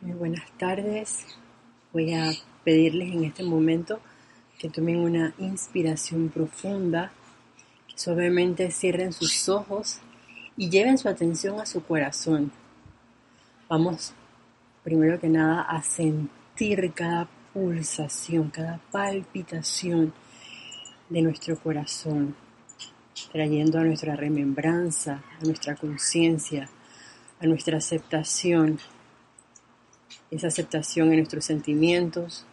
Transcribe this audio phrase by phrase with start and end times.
[0.00, 1.26] Muy buenas tardes.
[1.92, 2.30] Voy a
[2.62, 3.98] pedirles en este momento
[4.56, 7.10] que tomen una inspiración profunda,
[7.88, 9.98] que suavemente cierren sus ojos
[10.56, 12.52] y lleven su atención a su corazón.
[13.68, 14.14] Vamos,
[14.84, 20.12] primero que nada, a sentir cada pulsación, cada palpitación
[21.08, 22.36] de nuestro corazón,
[23.32, 26.70] trayendo a nuestra remembranza, a nuestra conciencia,
[27.40, 28.78] a nuestra aceptación
[30.30, 32.44] esa aceptación en nuestros sentimientos,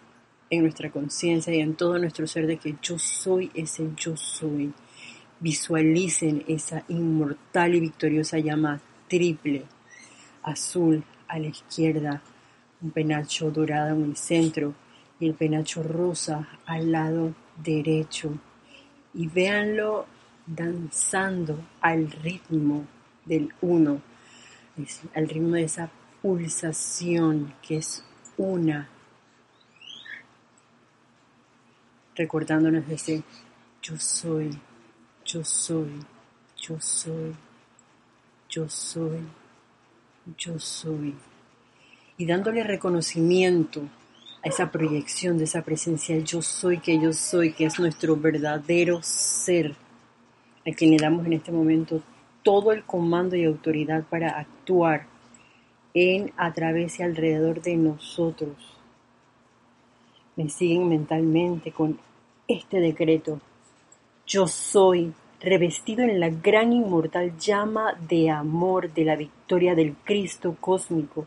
[0.50, 4.72] en nuestra conciencia y en todo nuestro ser de que yo soy ese yo soy.
[5.40, 9.64] Visualicen esa inmortal y victoriosa llama triple,
[10.44, 12.22] azul a la izquierda,
[12.82, 14.74] un penacho dorado en el centro
[15.20, 18.38] y el penacho rosa al lado derecho.
[19.14, 20.06] Y véanlo
[20.46, 22.86] danzando al ritmo
[23.26, 24.02] del uno,
[25.14, 25.90] al ritmo de esa
[26.26, 28.04] pulsación que es
[28.36, 28.90] una,
[32.16, 33.24] recordándonos de ese
[33.84, 34.50] yo soy,
[35.24, 35.92] yo soy,
[36.58, 37.36] yo soy,
[38.50, 39.20] yo soy,
[40.36, 41.14] yo soy,
[42.18, 43.82] y dándole reconocimiento
[44.44, 49.00] a esa proyección de esa presencia yo soy que yo soy, que es nuestro verdadero
[49.04, 49.76] ser,
[50.68, 52.02] a quien le damos en este momento
[52.42, 55.14] todo el comando y autoridad para actuar
[55.96, 58.56] en, a través y alrededor de nosotros.
[60.36, 61.98] Me siguen mentalmente con
[62.48, 63.40] este decreto.
[64.28, 70.58] Yo soy revestido en la gran inmortal llama de amor de la victoria del Cristo
[70.60, 71.26] cósmico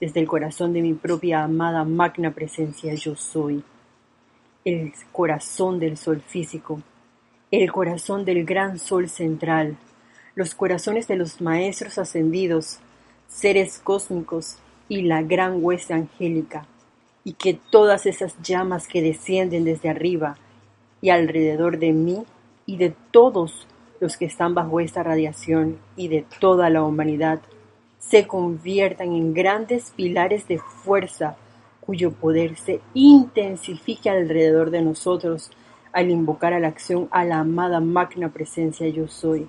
[0.00, 3.62] desde el corazón de mi propia amada magna presencia yo soy.
[4.64, 6.80] El corazón del sol físico,
[7.50, 9.76] el corazón del gran sol central,
[10.34, 12.80] los corazones de los maestros ascendidos,
[13.28, 16.66] seres cósmicos y la gran hueste angélica,
[17.24, 20.36] y que todas esas llamas que descienden desde arriba
[21.00, 22.24] y alrededor de mí
[22.66, 23.66] y de todos
[24.00, 27.40] los que están bajo esta radiación y de toda la humanidad
[27.98, 31.36] se conviertan en grandes pilares de fuerza
[31.80, 35.50] cuyo poder se intensifique alrededor de nosotros
[35.92, 39.48] al invocar a la acción a la amada magna presencia yo soy,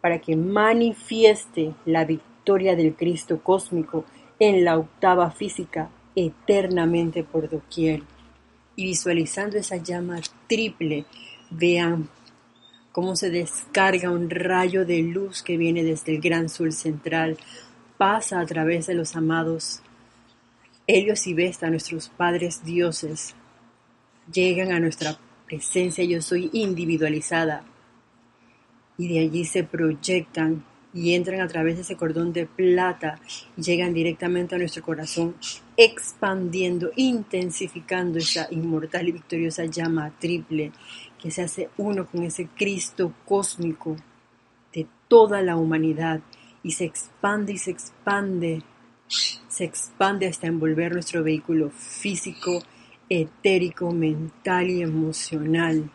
[0.00, 4.04] para que manifieste la victoria victoria del Cristo cósmico
[4.40, 8.02] en la octava física eternamente por doquier.
[8.74, 11.04] Y visualizando esa llama triple,
[11.50, 12.08] vean
[12.90, 17.38] cómo se descarga un rayo de luz que viene desde el gran sol central,
[17.96, 19.80] pasa a través de los amados
[20.88, 23.36] Helios y Vesta, nuestros padres dioses,
[24.32, 25.16] llegan a nuestra
[25.46, 27.62] presencia yo soy individualizada
[28.98, 30.64] y de allí se proyectan
[30.94, 33.18] y entran a través de ese cordón de plata
[33.56, 35.34] y llegan directamente a nuestro corazón,
[35.76, 40.72] expandiendo, intensificando esa inmortal y victoriosa llama triple
[41.20, 43.96] que se hace uno con ese Cristo cósmico
[44.74, 46.20] de toda la humanidad
[46.62, 48.62] y se expande y se expande,
[49.06, 52.62] se expande hasta envolver nuestro vehículo físico,
[53.08, 55.90] etérico, mental y emocional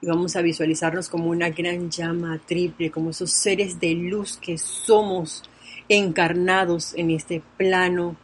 [0.00, 4.56] y vamos a visualizarnos como una gran llama triple, como esos seres de luz que
[4.58, 5.42] somos
[5.88, 8.16] encarnados en este plano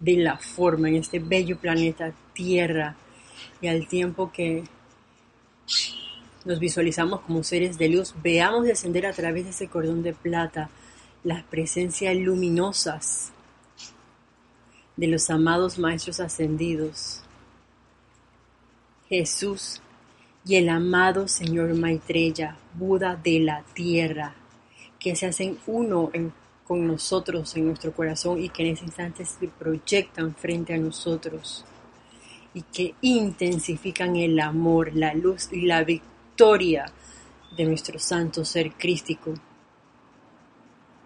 [0.00, 2.96] de la forma, en este bello planeta Tierra,
[3.60, 4.64] y al tiempo que
[6.44, 10.70] nos visualizamos como seres de luz, veamos descender a través de ese cordón de plata
[11.22, 13.30] las presencias luminosas
[14.96, 17.22] de los amados maestros ascendidos.
[19.08, 19.82] Jesús
[20.44, 24.34] y el amado Señor Maitreya, Buda de la tierra,
[24.98, 26.10] que se hacen uno
[26.66, 31.64] con nosotros en nuestro corazón y que en ese instante se proyectan frente a nosotros
[32.54, 36.92] y que intensifican el amor, la luz y la victoria
[37.56, 39.34] de nuestro santo ser crístico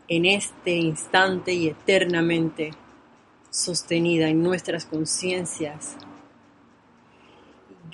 [0.09, 2.73] en este instante y eternamente
[3.50, 5.97] sostenida en nuestras conciencias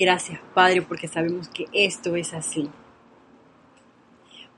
[0.01, 2.71] Gracias, Padre, porque sabemos que esto es así.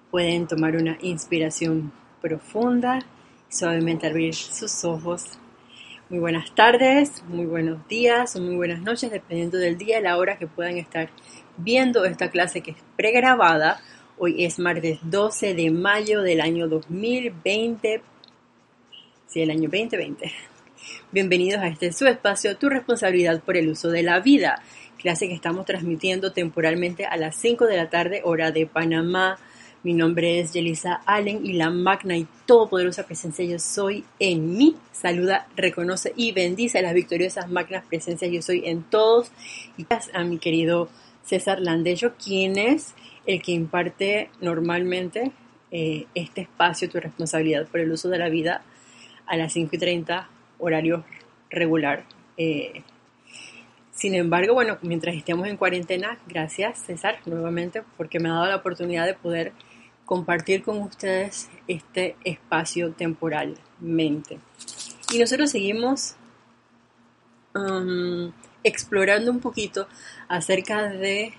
[0.09, 3.01] Pueden tomar una inspiración profunda
[3.49, 5.41] suavemente abrir sus ojos.
[6.09, 10.17] Muy buenas tardes, muy buenos días o muy buenas noches, dependiendo del día y la
[10.17, 11.11] hora que puedan estar
[11.57, 13.81] viendo esta clase que es pregrabada.
[14.19, 18.01] Hoy es martes 12 de mayo del año 2020.
[19.27, 20.33] Sí, el año 2020.
[21.11, 24.63] Bienvenidos a este su espacio, tu responsabilidad por el uso de la vida
[25.03, 29.39] clase que estamos transmitiendo temporalmente a las 5 de la tarde, hora de Panamá,
[29.85, 34.77] Mi nombre es Yelisa Allen y la magna y todopoderosa presencia yo soy en mí.
[34.93, 39.33] Saluda, reconoce y bendice a las victoriosas magnas presencias yo soy en todos.
[39.77, 39.85] Y
[40.15, 40.89] a mi querido
[41.25, 42.95] César Landello, quien es
[43.27, 45.33] el que imparte normalmente
[45.73, 48.63] eh, este espacio, tu responsabilidad por el uso de la vida
[49.27, 50.29] a las 5 y 30
[50.61, 51.05] horario
[51.51, 52.05] regular.
[52.37, 52.85] Eh,
[53.95, 58.57] sin embargo, bueno, mientras estemos en cuarentena, gracias César nuevamente porque me ha dado la
[58.57, 59.53] oportunidad de poder
[60.07, 64.39] compartir con ustedes este espacio temporalmente.
[65.13, 66.17] Y nosotros seguimos
[67.55, 68.33] um,
[68.65, 69.87] explorando un poquito
[70.29, 71.35] acerca de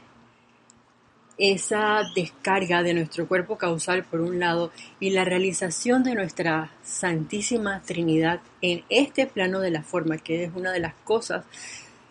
[1.38, 7.82] esa descarga de nuestro cuerpo causal por un lado y la realización de nuestra Santísima
[7.82, 11.46] Trinidad en este plano de la forma, que es una de las cosas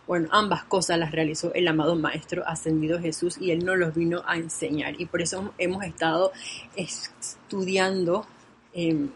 [0.06, 4.22] bueno, ambas cosas las realizó el amado Maestro ascendido Jesús y Él nos los vino
[4.26, 5.00] a enseñar.
[5.00, 6.32] Y por eso hemos estado
[6.74, 8.26] estudiando
[8.72, 9.10] em,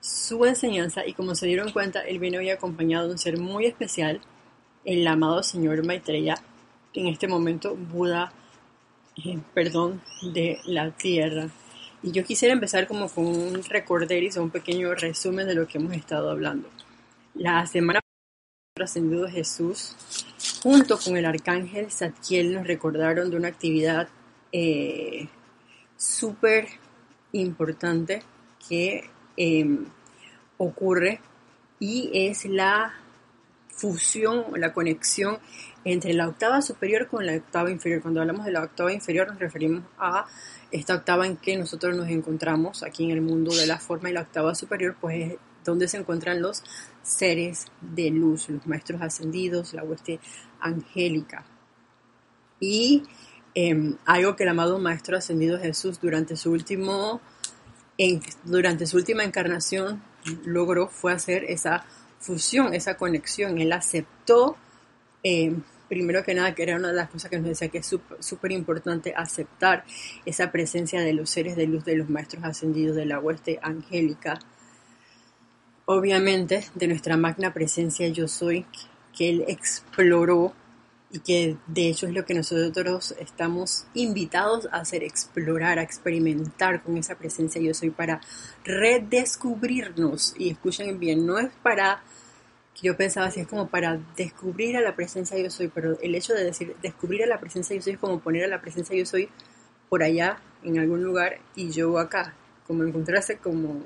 [0.00, 3.66] su enseñanza y como se dieron cuenta, Él viene hoy acompañado de un ser muy
[3.66, 4.20] especial,
[4.84, 6.34] el amado Señor Maitreya,
[6.94, 8.32] en este momento Buda,
[9.24, 10.02] eh, perdón,
[10.34, 11.48] de la tierra.
[12.02, 15.78] Y yo quisiera empezar como con un recorderis o un pequeño resumen de lo que
[15.78, 16.68] hemos estado hablando.
[17.34, 18.00] La semana
[18.80, 19.94] ascendido Jesús,
[20.62, 24.08] junto con el arcángel Zadkiel, nos recordaron de una actividad
[24.52, 25.26] eh,
[25.96, 26.68] súper
[27.32, 28.22] importante
[28.68, 29.86] que em,
[30.58, 31.20] ocurre
[31.80, 32.94] y es la
[33.70, 35.38] fusión, la conexión
[35.84, 38.00] entre la octava superior con la octava inferior.
[38.00, 40.26] Cuando hablamos de la octava inferior nos referimos a
[40.70, 44.12] esta octava en que nosotros nos encontramos aquí en el mundo de la forma y
[44.12, 46.62] la octava superior pues es donde se encuentran los
[47.02, 50.20] seres de luz, los maestros ascendidos, la hueste
[50.60, 51.44] angélica.
[52.60, 53.02] Y
[53.54, 57.20] em, algo que el amado Maestro Ascendido Jesús durante su, último,
[58.44, 60.02] durante su última encarnación
[60.44, 61.84] logró fue hacer esa
[62.20, 63.58] fusión, esa conexión.
[63.58, 64.56] Él aceptó,
[65.24, 67.96] em, primero que nada, que era una de las cosas que nos decía que es
[68.20, 69.84] súper importante aceptar
[70.24, 74.38] esa presencia de los seres de luz, de los maestros ascendidos, de la hueste angélica
[75.92, 78.66] obviamente de nuestra magna presencia yo soy,
[79.16, 80.54] que él exploró
[81.10, 86.82] y que de hecho es lo que nosotros estamos invitados a hacer, explorar, a experimentar
[86.82, 88.20] con esa presencia yo soy para
[88.64, 90.34] redescubrirnos.
[90.38, 92.02] Y escuchen bien, no es para,
[92.80, 96.32] yo pensaba así, es como para descubrir a la presencia yo soy, pero el hecho
[96.32, 99.04] de decir descubrir a la presencia yo soy es como poner a la presencia yo
[99.04, 99.28] soy
[99.90, 102.34] por allá, en algún lugar, y yo acá,
[102.66, 103.82] como encontrarse como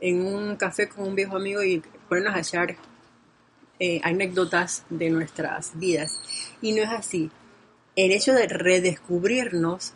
[0.00, 2.76] en un café con un viejo amigo y ponernos a echar
[3.78, 6.20] eh, anécdotas de nuestras vidas.
[6.60, 7.30] Y no es así.
[7.96, 9.94] El hecho de redescubrirnos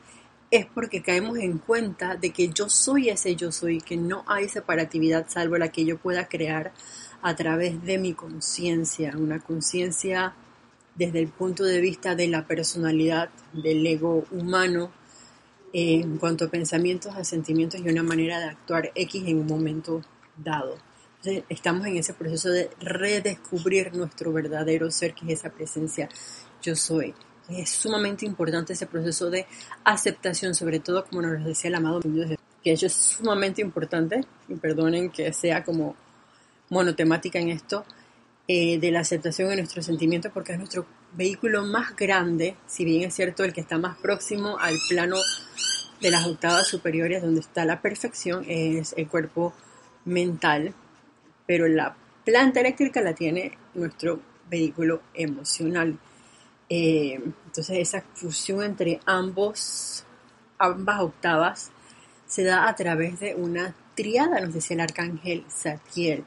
[0.50, 4.48] es porque caemos en cuenta de que yo soy ese yo soy, que no hay
[4.48, 6.72] separatividad salvo la que yo pueda crear
[7.22, 10.34] a través de mi conciencia, una conciencia
[10.94, 14.90] desde el punto de vista de la personalidad, del ego humano,
[15.76, 20.02] en cuanto a pensamientos, a sentimientos y una manera de actuar X en un momento
[20.36, 20.78] dado.
[21.48, 26.08] estamos en ese proceso de redescubrir nuestro verdadero ser, que es esa presencia
[26.62, 27.12] yo soy.
[27.48, 29.46] Es sumamente importante ese proceso de
[29.82, 32.00] aceptación, sobre todo como nos decía el amado
[32.62, 35.96] que eso es sumamente importante, y perdonen que sea como
[36.70, 37.84] monotemática en esto,
[38.46, 43.02] eh, de la aceptación de nuestros sentimientos, porque es nuestro vehículo más grande, si bien
[43.02, 45.16] es cierto el que está más próximo al plano
[46.00, 49.54] de las octavas superiores donde está la perfección es el cuerpo
[50.04, 50.74] mental,
[51.46, 55.98] pero la planta eléctrica la tiene nuestro vehículo emocional.
[56.68, 60.04] Eh, entonces esa fusión entre ambos,
[60.58, 61.70] ambas octavas
[62.26, 66.24] se da a través de una triada, nos decía el arcángel Satiel.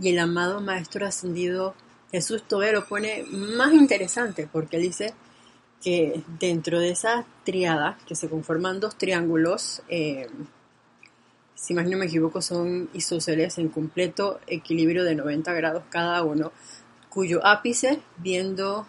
[0.00, 1.74] Y el amado Maestro Ascendido
[2.10, 5.14] Jesús todavía lo pone más interesante porque dice
[5.82, 10.26] que dentro de esa triada, que se conforman dos triángulos, eh,
[11.54, 16.52] si más no me equivoco, son isósceles en completo equilibrio de 90 grados cada uno,
[17.08, 18.86] cuyo ápice, viendo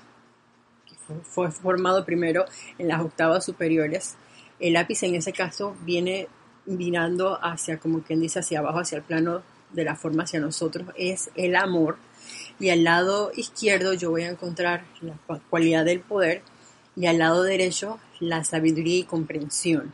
[1.23, 2.45] fue formado primero
[2.77, 4.15] en las octavas superiores,
[4.59, 6.27] el ápice en ese caso viene
[6.65, 10.87] mirando hacia, como quien dice, hacia abajo, hacia el plano de la forma hacia nosotros,
[10.95, 11.97] es el amor.
[12.59, 15.17] Y al lado izquierdo yo voy a encontrar la
[15.49, 16.41] cualidad del poder
[16.95, 19.93] y al lado derecho la sabiduría y comprensión.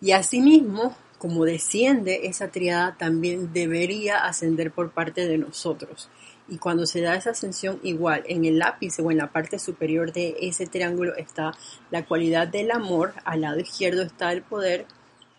[0.00, 6.08] Y asimismo, como desciende esa triada, también debería ascender por parte de nosotros.
[6.48, 10.12] Y cuando se da esa ascensión, igual en el lápiz o en la parte superior
[10.12, 11.52] de ese triángulo está
[11.90, 14.86] la cualidad del amor, al lado izquierdo está el poder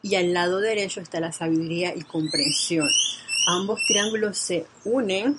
[0.01, 2.87] y al lado derecho está la sabiduría y comprensión.
[3.47, 5.37] Ambos triángulos se unen,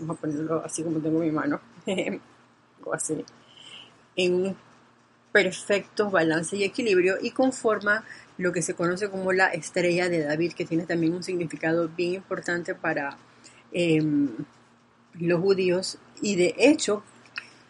[0.00, 1.60] vamos a ponerlo así como tengo mi mano,
[2.84, 3.24] o así,
[4.16, 4.56] en un
[5.32, 8.04] perfecto balance y equilibrio y conforma
[8.38, 12.14] lo que se conoce como la estrella de David, que tiene también un significado bien
[12.14, 13.16] importante para
[13.72, 14.30] em,
[15.14, 17.02] los judíos y de hecho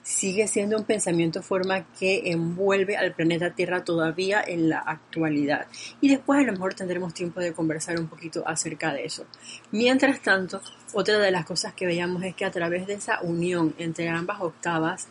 [0.06, 5.66] sigue siendo un pensamiento forma que envuelve al planeta Tierra todavía en la actualidad.
[6.00, 9.26] Y después a lo mejor tendremos tiempo de conversar un poquito acerca de eso.
[9.72, 10.60] Mientras tanto,
[10.98, 14.40] otra de las cosas que veíamos es que a través de esa unión entre ambas
[14.40, 15.08] octavas,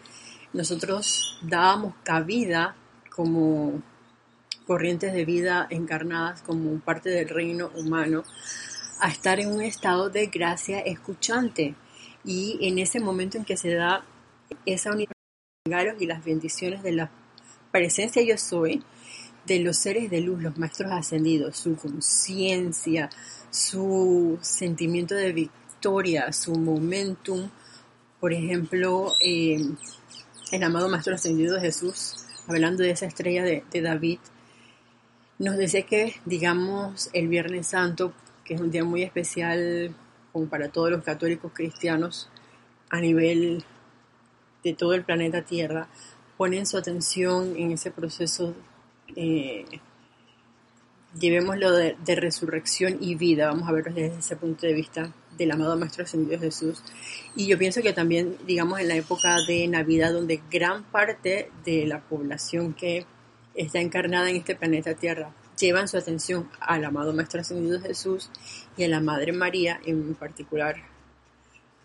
[0.52, 2.76] nosotros dábamos cabida
[3.16, 3.84] como
[4.66, 8.24] corrientes de vida encarnadas como parte del reino humano
[9.00, 11.76] a estar en un estado de gracia escuchante.
[12.24, 14.04] Y en ese momento en que se da
[14.66, 15.12] esa unidad
[15.66, 17.12] de y las bendiciones de la
[17.72, 18.84] presencia yo soy,
[19.46, 23.12] de los seres de luz, los maestros ascendidos, su conciencia,
[23.52, 25.65] su sentimiento de victoria,
[26.32, 27.50] su momentum.
[28.20, 29.60] Por ejemplo, eh,
[30.52, 34.18] el amado Maestro Ascendido Jesús, hablando de esa estrella de, David,
[35.38, 38.14] nos dice que, digamos, el Viernes Santo,
[38.44, 39.96] que es un día muy especial
[40.34, 42.30] como para todos los católicos cristianos
[42.90, 43.64] a nivel
[44.64, 45.88] de todo el planeta Tierra,
[46.36, 48.56] ponen su atención en ese proceso,
[49.16, 49.66] eh,
[51.20, 55.52] llevémoslo de, de, resurrección y vida, vamos a verlo desde ese punto de vista del
[55.52, 56.82] amado Maestro Ascendido Jesús.
[57.36, 61.86] Y yo pienso que también, digamos, en la época de Navidad, donde gran parte de
[61.86, 63.06] la población que
[63.56, 68.30] está encarnada en este planeta Tierra llevan su atención al amado Maestro Ascendido Jesús
[68.78, 70.76] y a la Madre María en particular.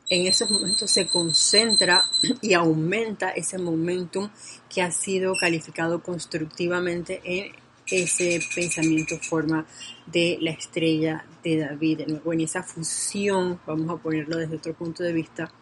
[0.09, 2.03] En esos momentos se concentra
[2.43, 4.29] y aumenta ese momentum
[4.69, 7.53] que ha sido calificado constructivamente en
[7.91, 9.67] ese pensamiento forma
[10.07, 12.01] de la estrella de David.
[12.25, 15.53] o en esa fusión, vamos a ponerlo desde otro punto de vista,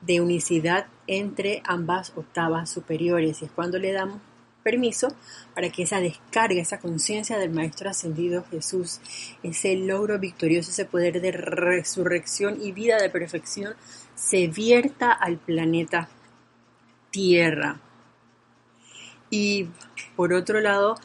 [0.00, 3.42] de unicidad entre ambas octavas superiores.
[3.42, 4.20] Y es cuando le damos
[4.64, 5.14] permiso
[5.54, 9.00] para que esa descarga, esa conciencia del Maestro Ascendido Jesús,
[9.42, 13.74] ese logro victorioso, ese poder de resurrección y vida de perfección,
[14.16, 16.08] se vierta al planeta
[17.10, 17.80] Tierra.
[19.30, 19.68] Y
[20.16, 20.96] por otro lado,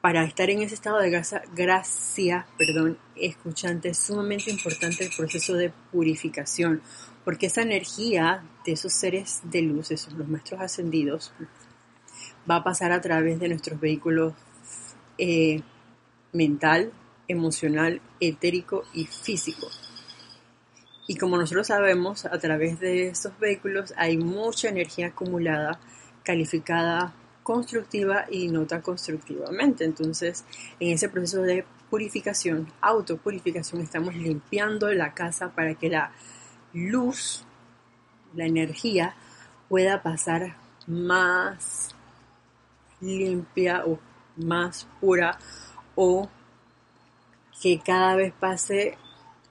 [0.00, 5.54] para estar en ese estado de gracia, gracia perdón, escuchante, es sumamente importante el proceso
[5.54, 6.82] de purificación,
[7.24, 11.32] porque esa energía de esos seres de luz, esos los maestros ascendidos,
[12.48, 14.34] va a pasar a través de nuestros vehículos
[15.18, 15.60] eh,
[16.32, 16.92] mental,
[17.26, 19.68] emocional, etérico y físico.
[21.06, 25.80] Y como nosotros sabemos, a través de esos vehículos hay mucha energía acumulada,
[26.22, 27.14] calificada
[27.48, 29.82] constructiva y no tan constructivamente.
[29.82, 30.44] Entonces,
[30.78, 36.12] en ese proceso de purificación, autopurificación, estamos limpiando la casa para que la
[36.74, 37.46] luz,
[38.34, 39.14] la energía,
[39.70, 41.94] pueda pasar más
[43.00, 43.98] limpia o
[44.36, 45.38] más pura
[45.94, 46.28] o
[47.62, 48.98] que cada vez pase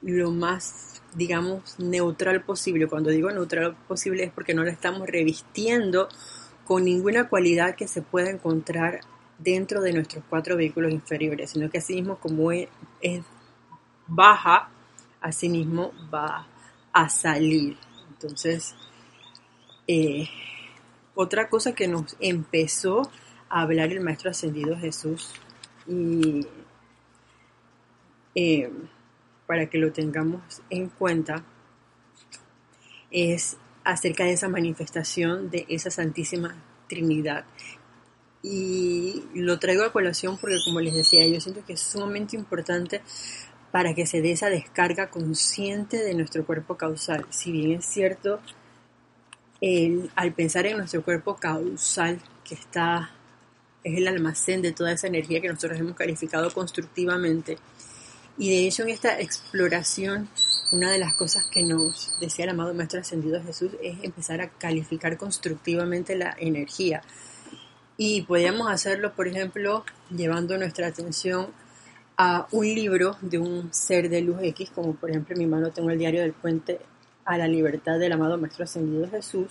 [0.04, 2.86] lo más, digamos, neutral posible.
[2.86, 6.10] Cuando digo neutral posible es porque no la estamos revistiendo
[6.68, 9.00] con ninguna cualidad que se pueda encontrar
[9.40, 12.68] dentro de nuestros cuatro vehículos inferiores, sino que asimismo como es,
[14.06, 14.70] baja,
[15.22, 16.46] asimismo va
[16.92, 17.78] a salir.
[18.10, 18.76] Entonces,
[19.88, 20.28] eh,
[21.16, 23.10] otra cosa que nos empezó
[23.48, 25.32] a hablar el Maestro Ascendido Jesús
[25.88, 26.46] y
[28.36, 28.70] eh,
[29.46, 31.46] para que lo tengamos en cuenta
[33.10, 36.54] es acerca de esa manifestación de esa Santísima
[36.90, 37.46] Trinidad.
[38.44, 43.02] Y lo traigo a colación porque, como les decía, yo siento que es sumamente importante
[43.72, 47.26] para que se dé esa descarga consciente de nuestro cuerpo causal.
[47.30, 48.42] Si bien es cierto,
[50.16, 53.12] al pensar en nuestro cuerpo causal, que está,
[53.86, 57.58] es el almacén de toda esa energía que nosotros hemos calificado constructivamente,
[58.38, 60.30] y de hecho en esta exploración
[60.72, 64.50] una de las cosas que nos decía el amado Maestro Ascendido Jesús es empezar a
[64.50, 67.02] calificar constructivamente la energía.
[67.96, 71.48] Y podríamos hacerlo, por ejemplo, llevando nuestra atención
[72.18, 75.72] a un libro de un ser de luz X, como por ejemplo en mi mano
[75.72, 76.80] tengo el diario del puente
[77.24, 79.48] a la libertad del amado Maestro Ascendido Jesús,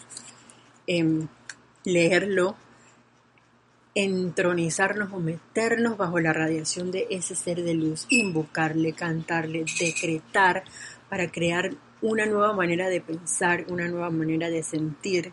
[0.86, 1.28] em,
[1.84, 2.56] leerlo,
[3.96, 10.64] entronizarnos o meternos bajo la radiación de ese ser de luz, invocarle, cantarle, decretar
[11.08, 11.70] para crear
[12.02, 15.32] una nueva manera de pensar, una nueva manera de sentir,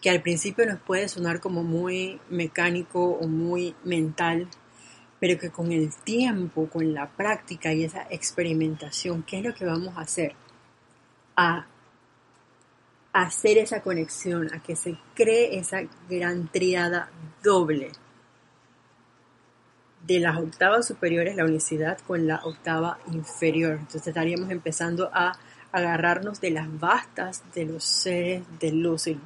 [0.00, 4.46] que al principio nos puede sonar como muy mecánico o muy mental,
[5.18, 9.64] pero que con el tiempo, con la práctica y esa experimentación, ¿qué es lo que
[9.64, 10.36] vamos a hacer?
[11.34, 11.66] A
[13.22, 17.10] hacer esa conexión, a que se cree esa gran triada
[17.42, 17.92] doble
[20.06, 23.72] de las octavas superiores, la unicidad con la octava inferior.
[23.72, 25.32] Entonces estaríamos empezando a
[25.72, 29.18] agarrarnos de las bastas de los seres de luz y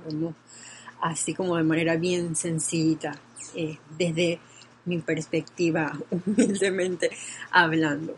[1.00, 3.12] así como de manera bien sencillita,
[3.54, 4.40] eh, desde
[4.84, 7.10] mi perspectiva, humildemente
[7.50, 8.14] hablando.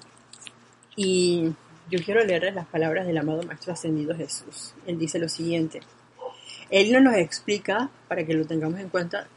[0.97, 1.51] Y
[1.91, 4.75] yo quiero leerles las palabras del amado Maestro Ascendido Jesús.
[4.87, 5.81] Él dice lo siguiente.
[6.71, 9.29] Él no nos explica, para que lo tengamos en cuenta,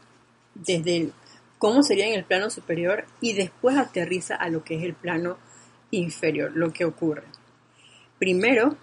[0.54, 1.10] desde
[1.58, 5.36] cómo sería en el plano superior y después aterriza a lo que es el plano
[5.90, 7.24] inferior, lo que ocurre.
[8.18, 8.76] Primero,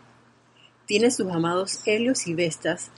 [0.85, 2.91] tiene sus amados Helios y Vestas,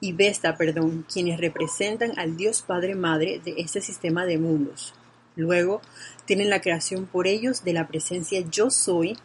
[0.00, 4.94] y Vesta, perdón, quienes representan al Dios Padre Madre de este sistema de mundos.
[5.36, 5.80] Luego,
[6.24, 9.16] tienen la creación por ellos de la presencia Yo Soy,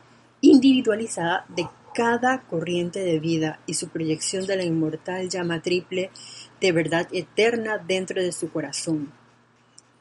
[0.42, 6.12] individualizada de cada corriente de vida y su proyección de la inmortal llama triple
[6.60, 9.12] de verdad eterna dentro de su corazón.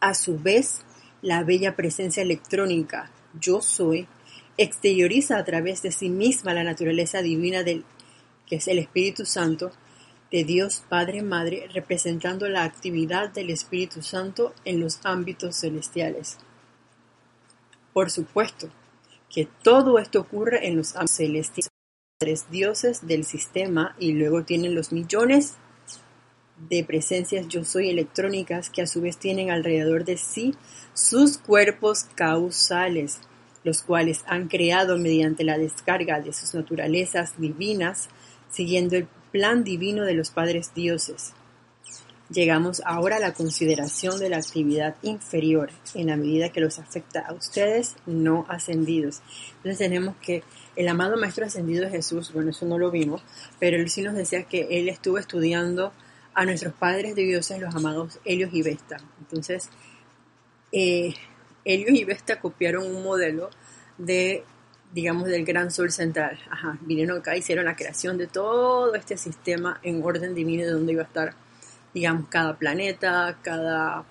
[0.00, 0.80] A su vez,
[1.22, 3.10] la bella presencia electrónica
[3.40, 4.08] Yo Soy
[4.56, 7.84] exterioriza a través de sí misma la naturaleza divina del
[8.46, 9.72] que es el Espíritu Santo
[10.30, 16.38] de Dios Padre Madre, representando la actividad del Espíritu Santo en los ámbitos celestiales.
[17.92, 18.68] Por supuesto,
[19.34, 21.70] que todo esto ocurre en los celestiales,
[22.18, 25.56] tres dioses del sistema y luego tienen los millones
[26.68, 30.54] de presencias yo soy electrónicas que a su vez tienen alrededor de sí
[30.92, 33.18] sus cuerpos causales,
[33.64, 38.08] los cuales han creado mediante la descarga de sus naturalezas divinas,
[38.50, 41.34] siguiendo el plan divino de los padres dioses.
[42.30, 47.20] Llegamos ahora a la consideración de la actividad inferior en la medida que los afecta
[47.20, 49.20] a ustedes no ascendidos.
[49.56, 50.42] Entonces tenemos que
[50.74, 53.22] el amado Maestro Ascendido Jesús, bueno, eso no lo vimos,
[53.60, 55.92] pero él sí nos decía que él estuvo estudiando
[56.32, 58.96] a nuestros padres dioses, los amados Helios y Vesta.
[59.20, 59.68] Entonces,
[60.72, 61.14] eh,
[61.64, 63.50] Helios y Vesta copiaron un modelo
[63.98, 64.44] de,
[64.92, 66.38] digamos, del gran sol central.
[66.50, 70.92] Ajá, vinieron acá, hicieron la creación de todo este sistema en orden divino de donde
[70.92, 71.43] iba a estar
[71.94, 74.04] digamos, cada planeta, cada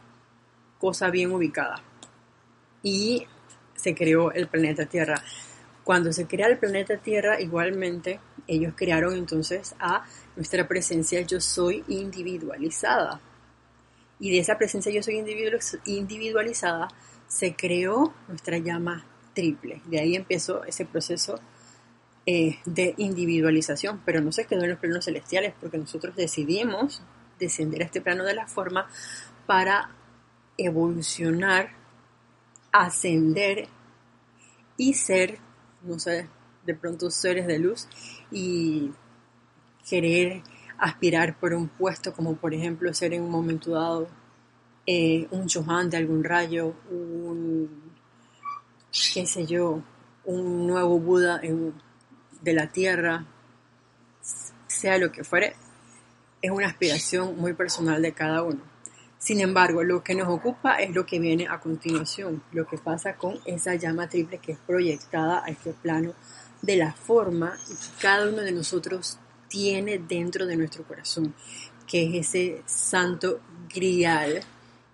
[0.79, 1.83] cosa bien ubicada.
[2.81, 3.27] Y
[3.75, 5.21] se creó el planeta Tierra.
[5.83, 11.83] Cuando se crea el planeta Tierra, igualmente ellos crearon entonces a nuestra presencia yo soy
[11.89, 13.19] individualizada.
[14.19, 15.17] Y de esa presencia yo soy
[15.85, 16.87] individualizada
[17.27, 19.81] se creó nuestra llama triple.
[19.85, 21.39] De ahí empezó ese proceso
[22.25, 27.01] eh, de individualización, pero no se quedó en los planos celestiales porque nosotros decidimos
[27.39, 28.87] descender a este plano de la forma
[29.45, 29.91] para
[30.57, 31.71] evolucionar,
[32.71, 33.67] ascender
[34.77, 35.39] y ser,
[35.81, 36.29] no sé,
[36.65, 37.87] de pronto seres de luz
[38.31, 38.91] y
[39.87, 40.41] querer
[40.77, 44.07] aspirar por un puesto como por ejemplo ser en un momento dado
[44.85, 47.93] eh, un Johan de algún rayo, un,
[49.13, 49.81] qué sé yo,
[50.25, 51.41] un nuevo Buda
[52.41, 53.25] de la tierra,
[54.67, 55.55] sea lo que fuere,
[56.43, 58.59] es una aspiración muy personal de cada uno.
[59.17, 63.15] Sin embargo, lo que nos ocupa es lo que viene a continuación, lo que pasa
[63.15, 66.13] con esa llama triple que es proyectada a este plano
[66.61, 71.33] de la forma que cada uno de nosotros tiene dentro de nuestro corazón,
[71.87, 73.39] que es ese santo
[73.73, 74.41] grial,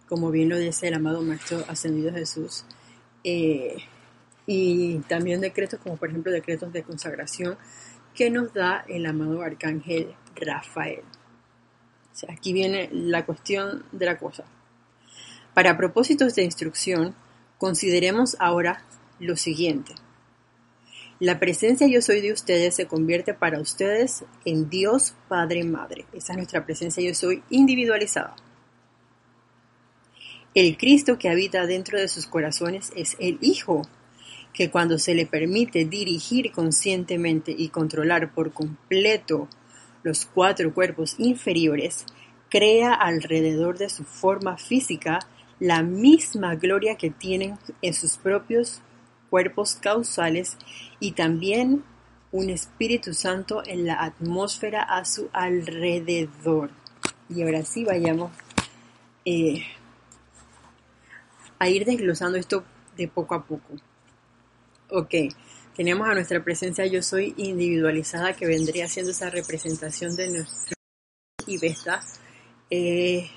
[0.07, 2.63] como bien lo dice el amado Maestro Ascendido Jesús,
[3.23, 3.75] eh,
[4.45, 7.57] y también decretos como por ejemplo decretos de consagración
[8.13, 11.03] que nos da el amado Arcángel Rafael
[12.27, 14.43] aquí viene la cuestión de la cosa.
[15.53, 17.15] Para propósitos de instrucción,
[17.57, 18.83] consideremos ahora
[19.19, 19.93] lo siguiente.
[21.19, 26.05] La presencia yo soy de ustedes se convierte para ustedes en Dios Padre Madre.
[26.13, 28.35] Esa es nuestra presencia yo soy individualizada.
[30.55, 33.81] El Cristo que habita dentro de sus corazones es el Hijo,
[34.53, 39.47] que cuando se le permite dirigir conscientemente y controlar por completo
[40.03, 42.05] los cuatro cuerpos inferiores,
[42.49, 45.19] crea alrededor de su forma física
[45.59, 48.81] la misma gloria que tienen en sus propios
[49.29, 50.57] cuerpos causales
[50.99, 51.83] y también
[52.31, 56.71] un Espíritu Santo en la atmósfera a su alrededor.
[57.29, 58.31] Y ahora sí vayamos
[59.25, 59.63] eh,
[61.59, 62.63] a ir desglosando esto
[62.95, 63.73] de poco a poco.
[64.89, 65.13] Ok,
[65.79, 70.75] tenemos a nuestra presencia yo soy individualizada que vendría siendo esa representación de nuestra
[71.47, 72.01] y Vesta.
[72.69, 73.29] Eh,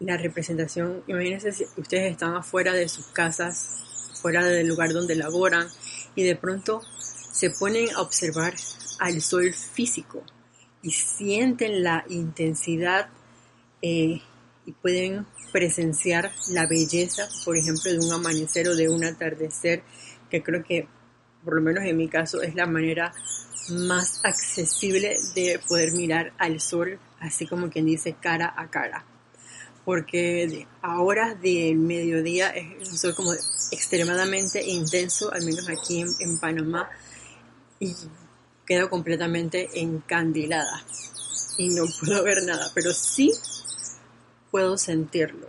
[0.00, 5.68] la representación, imagínense si ustedes están afuera de sus casas, fuera del lugar donde laboran
[6.16, 8.54] y de pronto se ponen a observar
[8.98, 10.24] al sol físico
[10.82, 13.08] y sienten la intensidad
[13.82, 14.20] eh,
[14.64, 19.84] y pueden presenciar la belleza, por ejemplo, de un amanecer o de un atardecer,
[20.28, 20.88] que creo que,
[21.46, 23.14] por lo menos en mi caso, es la manera
[23.70, 29.04] más accesible de poder mirar al sol, así como quien dice cara a cara.
[29.84, 33.32] Porque a horas del mediodía es un sol como
[33.70, 36.90] extremadamente intenso, al menos aquí en, en Panamá,
[37.78, 37.94] y
[38.66, 40.82] quedo completamente encandilada
[41.58, 43.30] y no puedo ver nada, pero sí
[44.50, 45.46] puedo sentirlo.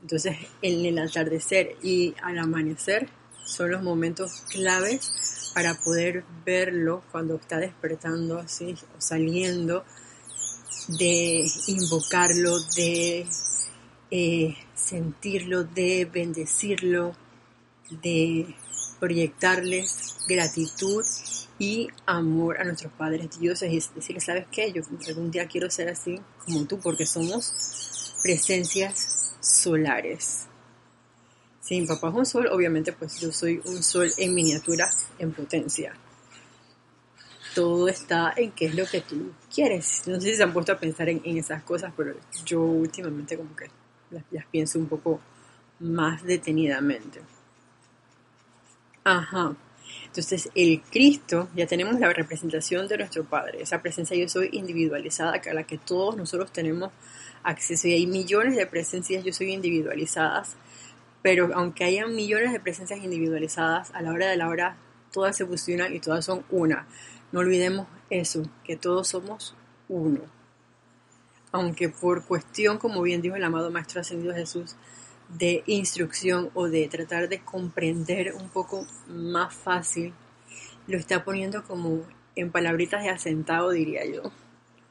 [0.00, 3.08] Entonces, en el atardecer y al amanecer
[3.44, 9.84] son los momentos claves para poder verlo cuando está despertando así o saliendo,
[10.88, 13.26] de invocarlo, de
[14.10, 17.16] eh, sentirlo, de bendecirlo,
[18.02, 18.54] de
[18.98, 21.04] proyectarles gratitud
[21.58, 24.72] y amor a nuestros padres dioses y decirles, ¿sabes qué?
[24.72, 30.46] Yo algún día quiero ser así como tú porque somos presencias solares.
[31.64, 34.86] Si mi papá es un sol, obviamente pues yo soy un sol en miniatura,
[35.18, 35.94] en potencia.
[37.54, 40.02] Todo está en qué es lo que tú quieres.
[40.06, 43.56] No sé si se han puesto a pensar en, esas cosas, pero yo últimamente como
[43.56, 43.70] que
[44.10, 45.20] las pienso un poco
[45.80, 47.22] más detenidamente.
[49.02, 49.56] Ajá.
[50.04, 55.40] Entonces, el Cristo, ya tenemos la representación de nuestro Padre, esa presencia yo soy individualizada,
[55.50, 56.90] a la que todos nosotros tenemos
[57.42, 57.88] acceso.
[57.88, 60.56] Y hay millones de presencias yo soy individualizadas,
[61.24, 64.76] pero aunque haya millones de presencias individualizadas, a la hora de la hora
[65.10, 66.86] todas se fusionan y todas son una.
[67.32, 69.56] No olvidemos eso, que todos somos
[69.88, 70.20] uno.
[71.50, 74.76] Aunque por cuestión, como bien dijo el amado Maestro Ascendido Jesús,
[75.30, 80.12] de instrucción o de tratar de comprender un poco más fácil,
[80.86, 82.02] lo está poniendo como
[82.36, 84.30] en palabritas de asentado, diría yo,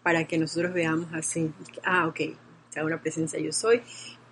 [0.02, 2.22] para que nosotros veamos así, ah, ok,
[2.70, 3.84] está una presencia yo soy,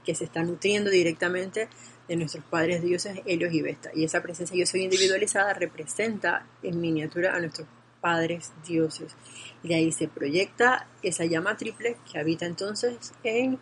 [0.04, 1.70] que se está nutriendo directamente
[2.12, 3.90] de nuestros padres dioses, Helios y Vesta.
[3.96, 7.70] Y esa presencia yo soy individualizada representa en miniatura a nuestros
[8.02, 9.16] padres dioses.
[9.64, 13.60] Y de ahí se proyecta esa llama triple que habita entonces en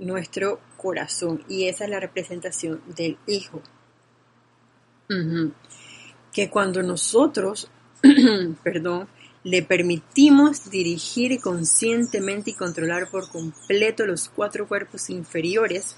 [0.00, 3.62] nuestro corazón y esa es la representación del Hijo.
[6.32, 7.70] Que cuando nosotros,
[8.64, 9.06] perdón,
[9.44, 15.96] le permitimos dirigir conscientemente y controlar por completo los cuatro cuerpos inferiores,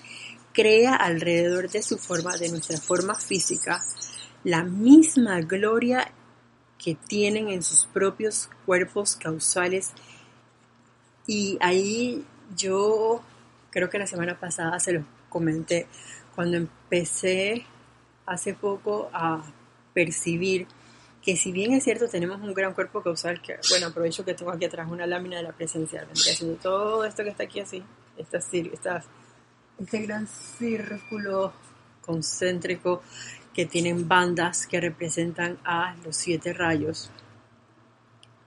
[0.53, 3.81] crea alrededor de su forma, de nuestra forma física,
[4.45, 6.12] la misma gloria
[6.79, 9.93] que tienen en sus propios cuerpos causales.
[11.27, 12.25] Y ahí
[12.57, 13.23] yo
[13.71, 15.87] creo que la semana pasada se los comenté,
[16.35, 17.65] cuando empecé
[18.27, 19.43] hace poco a
[19.95, 20.67] percibir
[21.23, 24.51] que si bien es cierto tenemos un gran cuerpo causal, que bueno, aprovecho que tengo
[24.51, 27.83] aquí atrás una lámina de la presencia, haciendo todo esto que está aquí así,
[28.17, 29.05] esta, esta,
[29.83, 31.53] este gran círculo
[32.03, 33.03] concéntrico
[33.53, 37.11] que tienen bandas que representan a los siete rayos.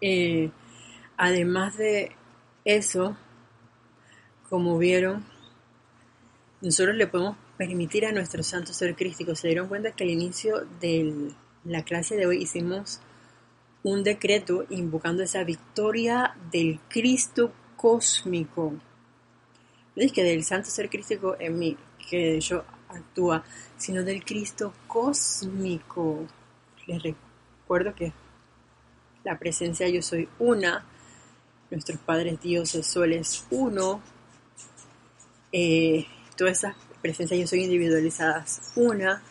[0.01, 0.49] Eh,
[1.17, 2.13] además de
[2.63, 3.17] eso,
[4.49, 5.25] como vieron,
[6.61, 9.35] nosotros le podemos permitir a nuestro santo ser crístico.
[9.35, 11.33] Se dieron cuenta que al inicio de
[11.65, 13.01] la clase de hoy hicimos
[13.83, 18.73] un decreto invocando esa victoria del Cristo cósmico.
[19.95, 21.77] No es que del santo ser crístico en mí,
[22.09, 23.43] que yo actúa,
[23.77, 26.27] sino del Cristo cósmico.
[26.87, 28.13] Les recuerdo que
[29.23, 30.85] la presencia yo soy una,
[31.71, 34.01] nuestros padres dioses soles uno,
[35.51, 36.05] eh,
[36.35, 38.73] todas esas presencias yo soy individualizadas.
[38.75, 39.23] Una,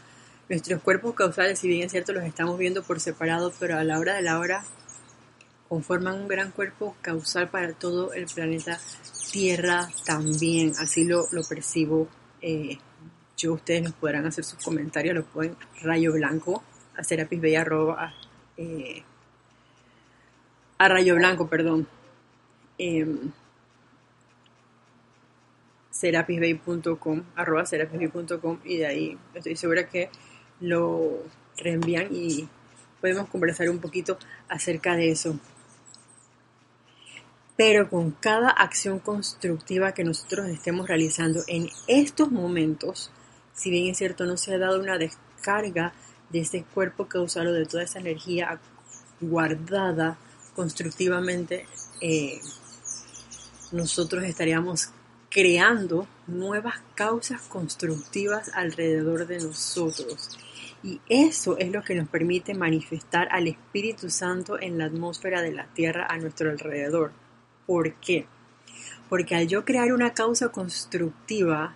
[0.49, 3.99] nuestros cuerpos causales, si bien es cierto, los estamos viendo por separado, pero a la
[3.99, 4.65] hora de la hora
[5.69, 8.79] conforman un gran cuerpo causal para todo el planeta
[9.31, 10.73] Tierra también.
[10.79, 12.09] Así lo, lo percibo
[12.41, 12.79] eh,
[13.37, 13.55] yo.
[13.55, 16.63] Ustedes nos podrán hacer sus comentarios, lo pueden rayo blanco
[16.97, 18.15] a serapisbella arroba
[18.57, 19.03] eh,
[20.79, 21.87] a rayo blanco, perdón.
[25.91, 30.11] Serapisbay.com, arroba serapisbay.com y de ahí estoy segura que
[30.61, 31.23] lo
[31.57, 32.49] reenvían y
[33.01, 35.39] podemos conversar un poquito acerca de eso.
[37.57, 43.11] Pero con cada acción constructiva que nosotros estemos realizando en estos momentos,
[43.53, 45.93] si bien es cierto no se ha dado una descarga
[46.31, 48.61] de ese cuerpo causal o de toda esa energía
[49.21, 50.19] guardada
[50.57, 51.67] constructivamente,
[52.01, 52.41] eh,
[53.73, 54.91] nosotros estaríamos
[55.31, 60.39] creando nuevas causas constructivas alrededor de nosotros.
[60.83, 65.53] Y eso es lo que nos permite manifestar al Espíritu Santo en la atmósfera de
[65.53, 67.13] la tierra a nuestro alrededor.
[67.67, 68.27] ¿Por qué?
[69.09, 71.75] Porque al yo crear una causa constructiva,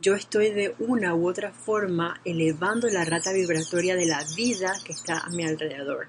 [0.00, 4.92] yo estoy de una u otra forma elevando la rata vibratoria de la vida que
[4.92, 6.08] está a mi alrededor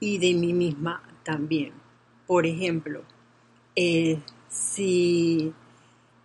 [0.00, 1.72] y de mí misma también.
[2.26, 3.02] Por ejemplo,
[3.74, 5.52] eh, si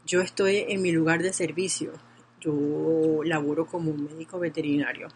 [0.05, 1.93] yo estoy en mi lugar de servicio,
[2.41, 5.07] yo laboro como un médico veterinario,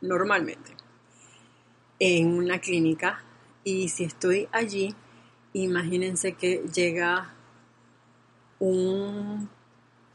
[0.00, 0.72] normalmente,
[1.98, 3.24] en una clínica,
[3.64, 4.94] y si estoy allí,
[5.52, 7.32] imagínense que llega
[8.58, 9.48] un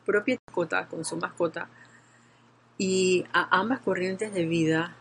[0.06, 1.70] propia mascota con su mascota
[2.78, 4.96] y a ambas corrientes de vida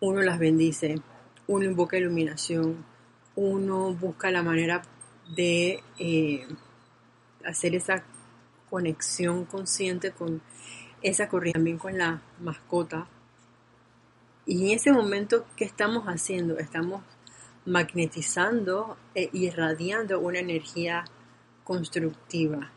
[0.00, 1.00] uno las bendice,
[1.46, 2.84] uno invoca iluminación,
[3.34, 4.82] uno busca la manera
[5.34, 6.46] de eh,
[7.44, 8.02] hacer esa
[8.70, 10.42] conexión consciente con
[11.02, 13.06] esa corriente, también con la mascota.
[14.44, 16.58] Y en ese momento, ¿qué estamos haciendo?
[16.58, 17.02] Estamos
[17.66, 21.04] magnetizando e irradiando una energía
[21.64, 22.70] constructiva.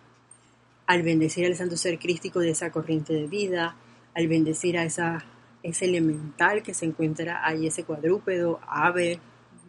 [0.88, 3.75] Al bendecir al santo ser crístico de esa corriente de vida,
[4.15, 5.23] al bendecir a esa,
[5.62, 9.19] ese elemental que se encuentra ahí, ese cuadrúpedo, ave,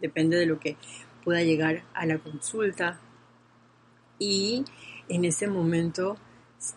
[0.00, 0.76] depende de lo que
[1.22, 2.98] pueda llegar a la consulta.
[4.18, 4.64] Y
[5.08, 6.16] en ese momento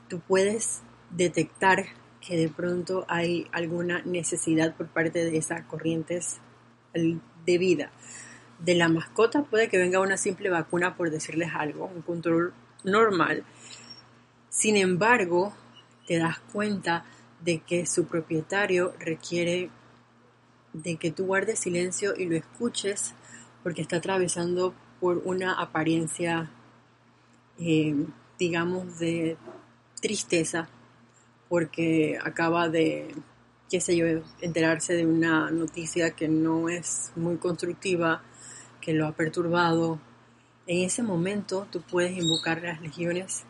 [0.10, 1.86] tú puedes detectar
[2.19, 6.39] que de pronto hay alguna necesidad por parte de esas corrientes
[6.93, 7.91] de vida.
[8.63, 13.43] De la mascota puede que venga una simple vacuna por decirles algo, un control normal.
[14.49, 15.54] Sin embargo,
[16.08, 17.04] te das cuenta
[17.43, 19.69] de que su propietario requiere
[20.71, 23.13] de que tú guardes silencio y lo escuches
[23.63, 26.49] porque está atravesando por una apariencia,
[27.60, 27.95] eh,
[28.39, 29.38] digamos, de
[30.02, 30.69] tristeza,
[31.49, 33.13] porque acaba de,
[33.69, 34.06] qué sé yo,
[34.41, 38.23] enterarse de una noticia que no es muy constructiva,
[38.83, 39.99] que lo ha perturbado.
[40.67, 43.45] En ese momento tú puedes invocar las legiones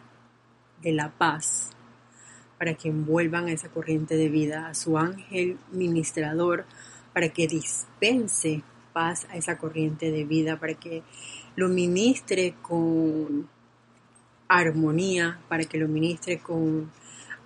[0.82, 1.72] de la paz
[2.60, 6.66] para que envuelvan a esa corriente de vida, a su ángel ministrador,
[7.14, 8.62] para que dispense
[8.94, 11.04] paz a esa corriente de vida, para que
[11.56, 13.50] lo ministre con
[14.48, 16.92] armonía, para que lo ministre con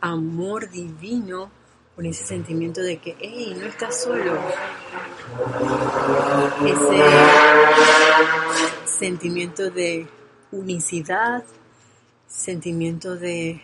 [0.01, 1.49] amor divino,
[1.97, 4.39] con ese sentimiento de que, hey, no estás solo.
[6.63, 7.03] Ese
[8.85, 10.05] sentimiento de
[10.51, 11.43] unicidad,
[12.27, 13.63] sentimiento de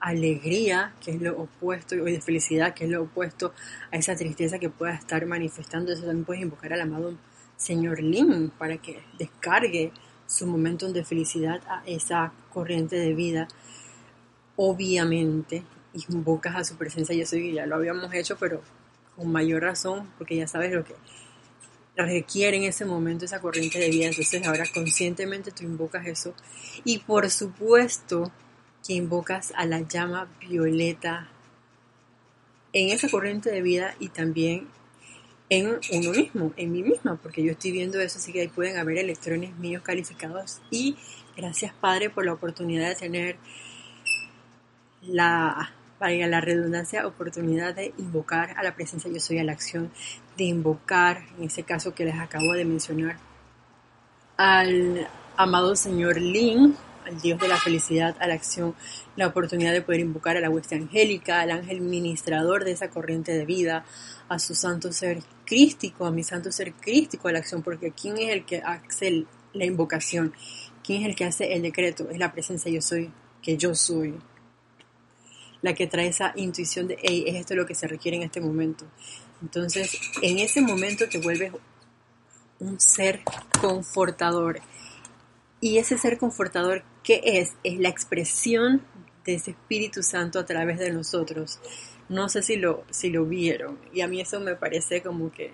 [0.00, 3.52] alegría, que es lo opuesto, y de felicidad, que es lo opuesto
[3.92, 5.92] a esa tristeza que pueda estar manifestando.
[5.92, 7.16] Eso también puedes invocar al amado
[7.56, 9.92] Señor Lin para que descargue
[10.26, 13.46] su momento de felicidad a esa corriente de vida.
[14.56, 15.62] Obviamente,
[16.08, 18.62] invocas a su presencia, yo soy, ya lo habíamos hecho, pero
[19.16, 20.94] con mayor razón, porque ya sabes lo que
[21.96, 24.06] requiere en ese momento esa corriente de vida.
[24.06, 26.34] Entonces ahora conscientemente tú invocas eso.
[26.84, 28.32] Y por supuesto,
[28.86, 31.28] que invocas a la llama violeta
[32.72, 34.68] en esa corriente de vida y también
[35.50, 38.78] en uno mismo, en mí misma, porque yo estoy viendo eso, así que ahí pueden
[38.78, 40.96] haber electrones míos calificados y
[41.36, 43.36] gracias Padre por la oportunidad de tener
[45.02, 49.92] la, valga la redundancia, oportunidad de invocar a la presencia yo soy a la acción,
[50.36, 53.18] de invocar, en ese caso que les acabo de mencionar,
[54.36, 56.74] al amado Señor Lin,
[57.06, 58.74] al Dios de la felicidad, a la acción,
[59.14, 63.32] la oportunidad de poder invocar a la hueste angélica, al ángel ministrador de esa corriente
[63.32, 63.84] de vida,
[64.28, 68.18] a su santo ser crístico, a mi santo ser crístico a la acción, porque ¿quién
[68.18, 70.34] es el que hace la invocación?
[70.82, 72.10] ¿Quién es el que hace el decreto?
[72.10, 74.18] Es la presencia yo soy, que yo soy.
[75.62, 78.40] La que trae esa intuición de, hey, es esto lo que se requiere en este
[78.40, 78.84] momento.
[79.40, 81.52] Entonces, en ese momento te vuelves
[82.58, 83.20] un ser
[83.60, 84.60] confortador.
[85.60, 87.56] Y ese ser confortador ¿Qué es?
[87.64, 88.82] Es la expresión
[89.24, 91.58] de ese Espíritu Santo a través de nosotros.
[92.08, 95.52] No sé si lo, si lo vieron y a mí eso me parece como que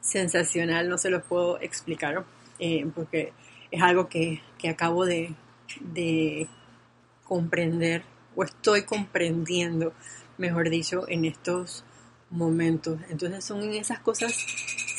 [0.00, 2.24] sensacional, no se lo puedo explicar
[2.58, 3.32] eh, porque
[3.70, 5.34] es algo que, acabo de,
[5.80, 6.48] de
[7.24, 8.02] comprender
[8.36, 9.92] o estoy comprendiendo,
[10.38, 11.84] mejor dicho, en estos
[12.30, 13.00] momentos.
[13.08, 14.32] Entonces son esas cosas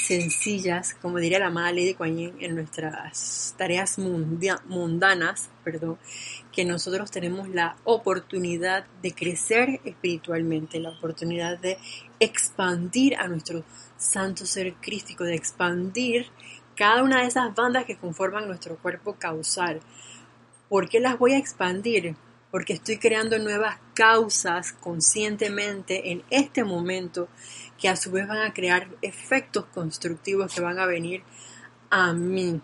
[0.08, 5.98] sencillas, como diría la amada Lady Kuan en nuestras tareas mundanas, perdón,
[6.54, 11.78] que nosotros tenemos la oportunidad de crecer espiritualmente, la oportunidad de
[12.20, 13.64] expandir a nuestro
[13.98, 16.28] santo ser crístico, de expandir
[16.76, 19.82] cada una de esas bandas que conforman nuestro cuerpo causal.
[20.70, 22.16] ¿Por qué las voy a expandir?
[22.52, 27.28] Porque estoy creando nuevas causas conscientemente en este momento
[27.78, 31.24] que a su vez van a crear efectos constructivos que van a venir
[31.90, 32.62] a mí.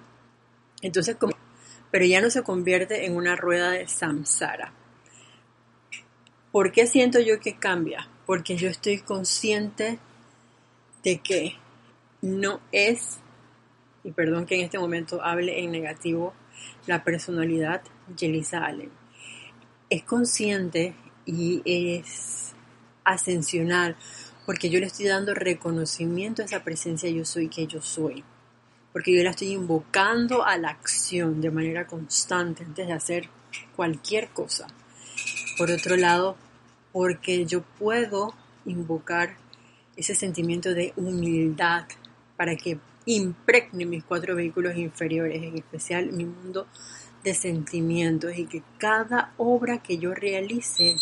[0.82, 1.18] Entonces,
[1.92, 4.74] pero ya no se convierte en una rueda de samsara.
[6.52, 8.08] ¿Por qué siento yo que cambia?
[8.26, 10.00] Porque yo estoy consciente
[11.04, 11.56] de que
[12.22, 13.20] no es,
[14.04, 16.34] y perdón que en este momento hable en negativo,
[16.88, 17.82] la personalidad
[18.16, 19.03] Yelisa Allen.
[19.90, 22.54] Es consciente y es
[23.04, 23.96] ascensional
[24.46, 28.24] porque yo le estoy dando reconocimiento a esa presencia yo soy que yo soy.
[28.92, 33.30] Porque yo la estoy invocando a la acción de manera constante antes de hacer
[33.76, 34.68] cualquier cosa.
[35.58, 36.36] Por otro lado,
[36.92, 38.34] porque yo puedo
[38.66, 39.38] invocar
[39.96, 41.86] ese sentimiento de humildad
[42.36, 46.68] para que impregne mis cuatro vehículos inferiores, en especial mi mundo
[47.24, 50.96] de sentimientos y que cada obra que yo realice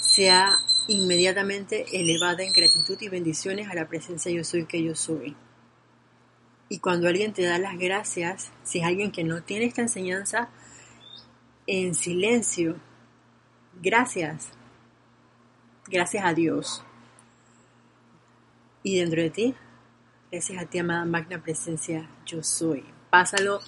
[0.00, 0.52] sea
[0.88, 5.36] inmediatamente elevada en gratitud y bendiciones a la presencia yo soy que yo soy.
[6.68, 10.50] Y cuando alguien te da las gracias, si es alguien que no tiene esta enseñanza,
[11.66, 12.76] en silencio,
[13.80, 14.50] gracias,
[15.88, 16.84] gracias a Dios.
[18.82, 19.54] Y dentro de ti,
[20.30, 22.84] gracias a ti, amada magna presencia, yo soy.
[23.10, 23.60] Pásalo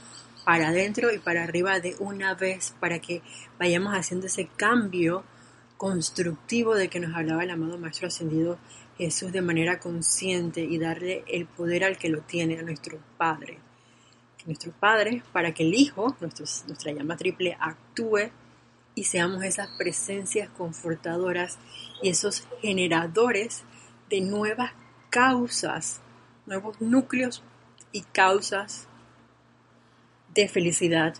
[0.44, 3.22] para adentro y para arriba de una vez para que
[3.58, 5.24] vayamos haciendo ese cambio
[5.76, 8.58] constructivo de que nos hablaba el amado Maestro Ascendido
[8.98, 13.58] Jesús de manera consciente y darle el poder al que lo tiene, a nuestro Padre.
[14.46, 18.30] nuestro Padre, para que el Hijo, nuestra llama triple, actúe
[18.94, 21.58] y seamos esas presencias confortadoras
[22.02, 23.64] y esos generadores
[24.10, 24.72] de nuevas
[25.10, 26.00] causas,
[26.46, 27.42] nuevos núcleos
[27.92, 28.88] y causas
[30.34, 31.14] de felicidad,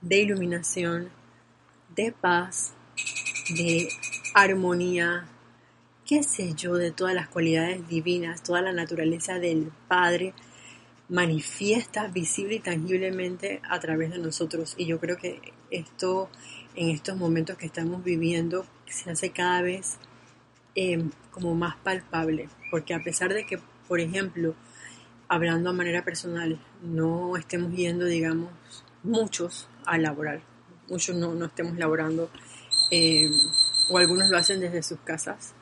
[0.00, 1.10] de iluminación,
[1.94, 2.74] de paz,
[3.50, 3.88] de
[4.34, 5.26] armonía,
[6.06, 10.34] qué sé yo, de todas las cualidades divinas, toda la naturaleza del Padre
[11.08, 14.74] manifiesta visible y tangiblemente a través de nosotros.
[14.76, 15.40] Y yo creo que
[15.70, 16.28] esto,
[16.74, 19.98] en estos momentos que estamos viviendo, se hace cada vez
[20.74, 24.54] em, como más palpable, porque a pesar de que, por ejemplo,
[25.28, 28.50] hablando a manera personal, no estemos yendo, digamos,
[29.02, 30.40] muchos a laborar,
[30.88, 32.30] muchos no, no estemos laborando
[32.90, 33.28] eh,
[33.90, 35.54] o algunos lo hacen desde sus casas.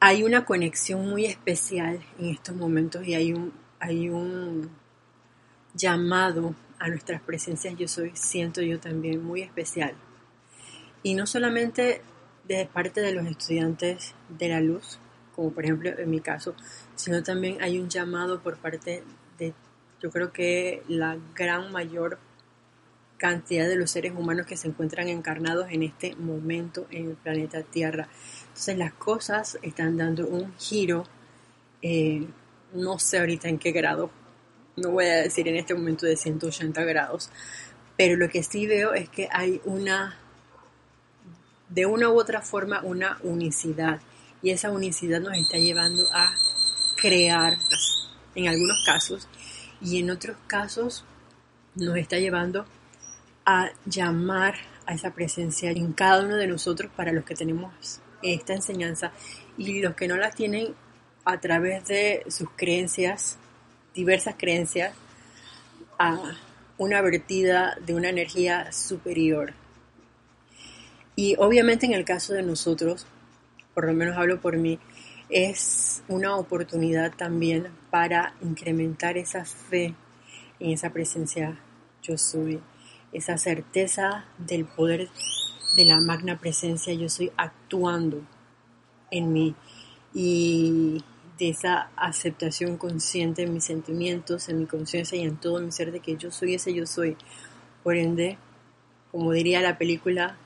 [0.00, 4.70] Hay una conexión muy especial en estos momentos y hay un, hay un
[5.74, 9.94] llamado a nuestras presencias yo soy, siento yo también muy especial.
[11.04, 12.02] Y no solamente
[12.44, 14.98] de parte de los estudiantes de la luz,
[15.34, 16.54] como por ejemplo en mi caso,
[16.94, 19.02] sino también hay un llamado por parte
[19.38, 19.54] de,
[20.00, 22.18] yo creo que la gran mayor
[23.16, 27.62] cantidad de los seres humanos que se encuentran encarnados en este momento en el planeta
[27.62, 28.08] Tierra.
[28.48, 31.04] Entonces las cosas están dando un giro,
[31.82, 32.26] eh,
[32.72, 34.10] no sé ahorita en qué grado,
[34.76, 37.30] no voy a decir en este momento de 180 grados,
[37.96, 40.16] pero lo que sí veo es que hay una,
[41.68, 44.00] de una u otra forma, una unicidad.
[44.42, 46.34] Y esa unicidad nos está llevando a
[46.96, 47.58] crear,
[48.34, 49.28] en algunos casos,
[49.80, 51.04] y en otros casos
[51.74, 52.66] nos está llevando
[53.44, 54.54] a llamar
[54.86, 59.12] a esa presencia en cada uno de nosotros para los que tenemos esta enseñanza
[59.58, 60.74] y los que no la tienen
[61.24, 63.38] a través de sus creencias,
[63.94, 64.94] diversas creencias,
[65.98, 66.36] a
[66.78, 69.54] una vertida de una energía superior.
[71.14, 73.06] Y obviamente en el caso de nosotros,
[73.74, 74.78] por lo menos hablo por mí,
[75.28, 79.94] es una oportunidad también para incrementar esa fe
[80.60, 81.58] en esa presencia
[82.02, 82.60] yo soy
[83.12, 85.08] esa certeza del poder
[85.76, 88.22] de la magna presencia, yo soy actuando
[89.10, 89.54] en mí
[90.14, 91.02] y
[91.38, 95.92] de esa aceptación consciente en mis sentimientos, en mi conciencia y en todo mi ser
[95.92, 97.16] de que yo soy ese yo soy.
[97.82, 98.38] Por ende,
[99.10, 100.36] como diría la película,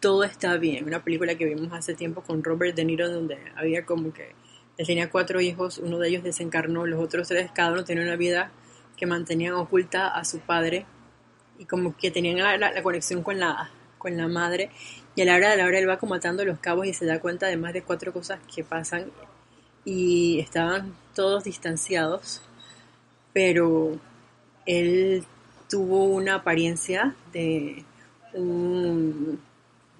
[0.00, 0.84] todo está bien.
[0.84, 4.32] Una película que vimos hace tiempo con Robert De Niro donde había como que
[4.76, 8.16] él tenía cuatro hijos, uno de ellos desencarnó, los otros tres cada uno tenía una
[8.16, 8.52] vida
[8.96, 10.86] que mantenían oculta a su padre
[11.58, 14.70] y como que tenían la, conexión con la, con la madre
[15.16, 17.06] y a la hora de la hora él va como atando los cabos y se
[17.06, 19.10] da cuenta de más de cuatro cosas que pasan
[19.84, 22.42] y estaban todos distanciados,
[23.32, 23.98] pero
[24.66, 25.24] él
[25.68, 27.84] tuvo una apariencia de
[28.32, 29.40] un...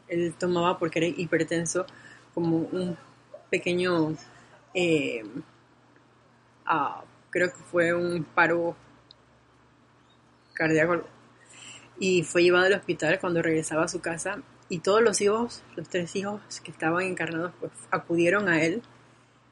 [0.08, 1.86] Él tomaba, porque era hipertenso,
[2.34, 2.96] como un
[3.50, 4.16] pequeño...
[4.74, 5.24] Eh,
[6.66, 8.76] ah, creo que fue un paro
[10.54, 11.04] cardíaco
[11.98, 15.88] y fue llevado al hospital cuando regresaba a su casa y todos los hijos, los
[15.88, 18.82] tres hijos que estaban encarnados, pues acudieron a él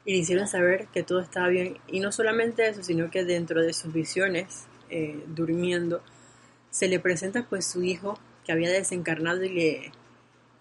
[0.05, 1.79] y le hicieron saber que todo estaba bien.
[1.87, 6.01] Y no solamente eso, sino que dentro de sus visiones, eh, durmiendo,
[6.69, 9.91] se le presenta pues su hijo que había desencarnado y le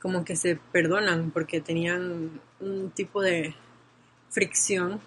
[0.07, 3.57] como que se perdonan porque tenían un tipo de
[4.31, 5.01] fricción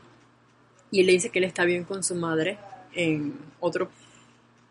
[0.91, 2.57] y él le dice que él está bien con su madre
[2.91, 3.89] en otro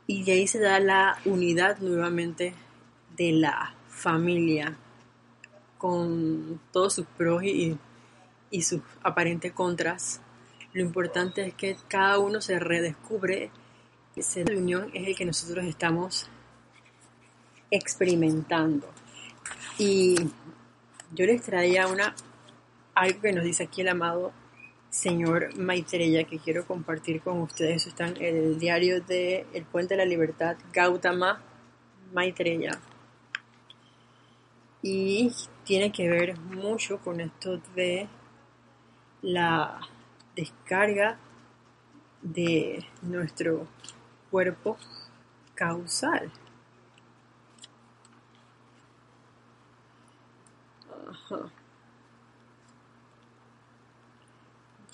[0.06, 2.52] y de ahí se da la unidad nuevamente
[3.16, 4.76] de la familia
[5.78, 7.78] con todos sus pros y,
[8.60, 10.20] sus aparentes contras.
[10.74, 13.50] Lo importante es que cada uno se redescubre.
[14.14, 16.28] Esa unión es el que nosotros estamos
[17.70, 18.88] experimentando.
[19.78, 20.16] Y
[21.12, 22.14] yo les traía una,
[22.94, 24.32] algo que nos dice aquí el amado
[24.90, 27.82] señor Maitreya que quiero compartir con ustedes.
[27.82, 31.40] Eso está en el diario de El Puente de la Libertad, Gautama
[32.12, 32.78] Maitreya.
[34.82, 35.32] Y
[35.64, 38.08] tiene que ver mucho con esto de
[39.22, 39.80] la
[40.36, 41.18] descarga
[42.22, 43.66] de nuestro
[44.30, 44.76] cuerpo
[45.54, 46.30] causal.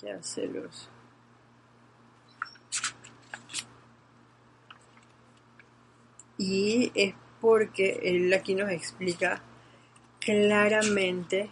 [0.01, 0.89] Ya celos.
[6.37, 9.41] Y es porque él aquí nos explica
[10.19, 11.49] claramente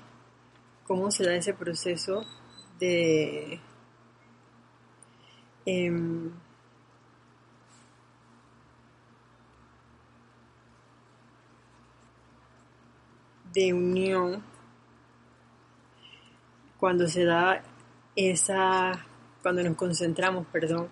[0.86, 2.26] cómo se da ese proceso
[2.80, 3.60] de
[5.66, 6.32] em,
[13.54, 14.44] de unión
[16.84, 17.64] cuando se da
[18.14, 18.92] esa,
[19.42, 20.90] cuando nos concentramos, perdón,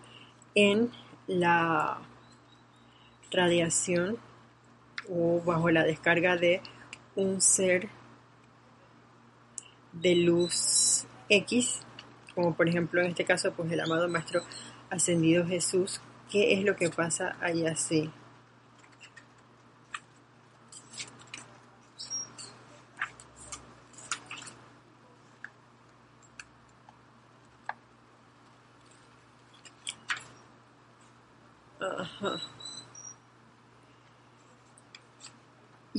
[0.55, 0.89] en
[1.27, 1.99] la
[3.29, 4.17] radiación
[5.09, 6.61] o bajo la descarga de
[7.17, 7.89] un ser
[9.91, 11.81] de luz X,
[12.35, 14.43] como por ejemplo en este caso pues el amado Maestro
[14.89, 15.99] Ascendido Jesús,
[16.31, 18.09] ¿qué es lo que pasa allá así?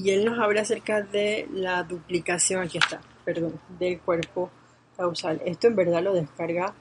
[0.03, 4.51] Y él nos habla acerca de la duplicación, aquí está, perdón, del cuerpo
[4.97, 5.41] causal.
[5.45, 6.75] Esto en verdad lo descarga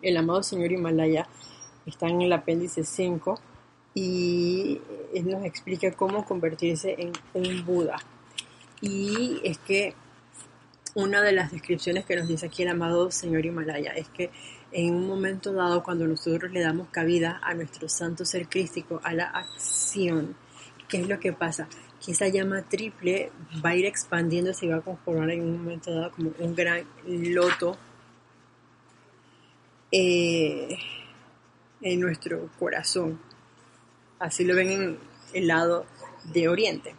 [0.00, 1.26] el amado señor Himalaya,
[1.86, 3.40] está en el apéndice 5
[3.94, 4.80] y
[5.12, 7.96] él nos explica cómo convertirse en un Buda.
[8.80, 9.94] Y es que
[10.94, 14.30] una de las descripciones que nos dice aquí el amado señor Himalaya es que
[14.70, 19.14] en un momento dado, cuando nosotros le damos cabida a nuestro santo ser crístico, a
[19.14, 20.36] la acción,
[20.88, 21.68] ¿qué es lo que pasa?
[22.04, 23.32] Que esa llama triple
[23.64, 26.84] va a ir expandiéndose y va a conformar en un momento dado como un gran
[27.06, 27.78] loto
[29.90, 30.76] eh,
[31.80, 33.20] en nuestro corazón.
[34.18, 34.98] Así lo ven en
[35.32, 35.86] el lado
[36.32, 36.94] de Oriente,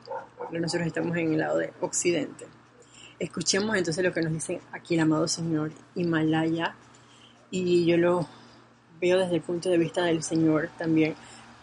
[0.51, 2.45] nosotros estamos en el lado de Occidente.
[3.19, 6.75] Escuchemos entonces lo que nos dice aquí el amado Señor Himalaya
[7.49, 8.27] y yo lo
[8.99, 11.15] veo desde el punto de vista del Señor también,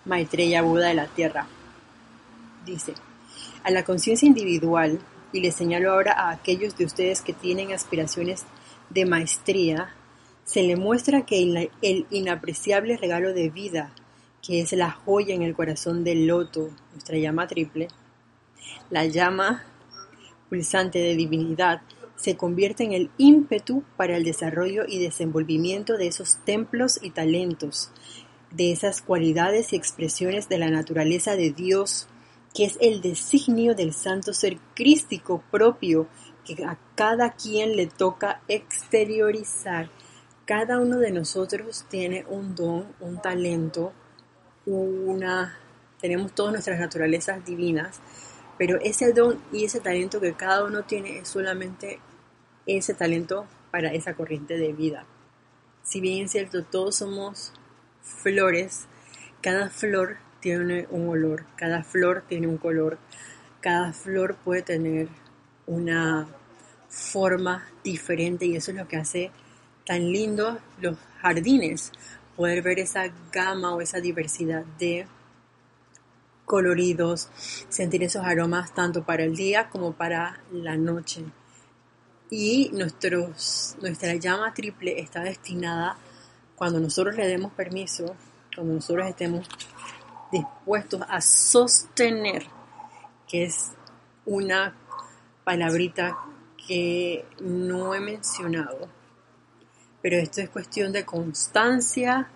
[0.05, 1.47] Maitreya Buda de la Tierra.
[2.65, 2.95] Dice,
[3.65, 5.01] a la conciencia individual,
[5.33, 8.45] y le señalo ahora a aquellos de ustedes que tienen aspiraciones
[8.91, 9.95] de maestría,
[10.45, 13.93] se le muestra que el inapreciable regalo de vida,
[14.43, 17.89] que es la joya en el corazón del loto, nuestra llama triple,
[18.91, 19.65] la llama
[20.51, 21.81] pulsante de divinidad,
[22.17, 27.91] se convierte en el ímpetu para el desarrollo y desenvolvimiento de esos templos y talentos,
[28.51, 32.07] de esas cualidades y expresiones de la naturaleza de Dios,
[32.55, 36.07] que es el designio del santo ser crístico propio
[36.45, 39.89] que a cada quien le toca exteriorizar.
[40.45, 43.93] Cada uno de nosotros tiene un don, un talento,
[44.67, 45.59] una
[46.01, 48.01] tenemos todas nuestras naturalezas divinas
[48.59, 51.99] pero ese don y ese talento que cada uno tiene es solamente
[52.67, 55.05] ese talento para esa corriente de vida.
[55.83, 57.53] Si bien es cierto, todos somos
[58.03, 58.87] flores,
[59.41, 62.99] cada flor tiene un olor, cada flor tiene un color,
[63.61, 65.09] cada flor puede tener
[65.67, 66.27] una
[66.89, 69.31] forma diferente y eso es lo que hace
[69.87, 71.93] tan lindo los jardines,
[72.37, 75.07] poder ver esa gama o esa diversidad de
[76.45, 77.31] coloridos,
[77.69, 81.25] sentir esos aromas tanto para el día como para la noche.
[82.31, 85.97] Y nuestra llama triple está destinada,
[86.57, 88.17] cuando nosotros le demos permiso,
[88.55, 89.49] cuando nosotros estemos
[90.33, 92.47] dispuestos a sostener,
[93.29, 93.73] que es
[94.25, 94.75] una
[95.45, 96.19] palabrita
[96.67, 98.89] que no he mencionado.
[100.01, 102.29] Pero esto es cuestión de constancia,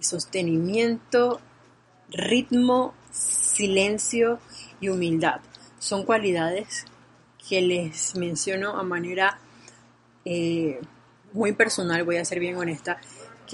[0.00, 1.40] sostenimiento,
[2.10, 4.40] ritmo, silencio
[4.80, 5.40] y humildad.
[5.78, 6.86] Son cualidades
[7.48, 9.38] que les menciono a manera
[10.24, 10.80] eh,
[11.32, 12.98] muy personal, voy a ser bien honesta,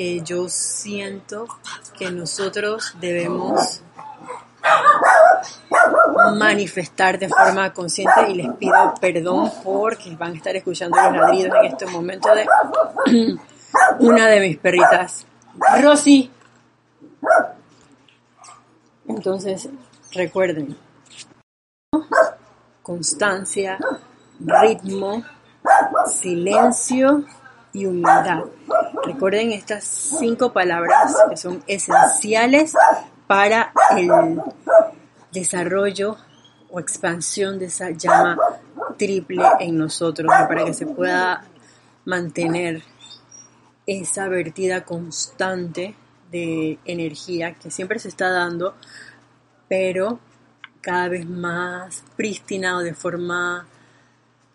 [0.00, 1.46] que yo siento
[1.98, 3.82] que nosotros debemos
[6.38, 11.54] manifestar de forma consciente y les pido perdón porque van a estar escuchando los ladridos
[11.54, 12.46] en este momento de
[13.98, 15.26] una de mis perritas,
[15.82, 16.30] Rosy.
[19.06, 19.68] Entonces,
[20.14, 20.78] recuerden,
[22.82, 23.76] constancia,
[24.40, 25.22] ritmo,
[26.06, 27.26] silencio
[27.72, 28.44] y humildad.
[29.04, 32.74] Recuerden estas cinco palabras que son esenciales
[33.26, 34.10] para el
[35.32, 36.16] desarrollo
[36.70, 38.38] o expansión de esa llama
[38.96, 41.44] triple en nosotros para que se pueda
[42.04, 42.82] mantener
[43.86, 45.94] esa vertida constante
[46.30, 48.74] de energía que siempre se está dando,
[49.68, 50.20] pero
[50.80, 53.66] cada vez más prístina o de forma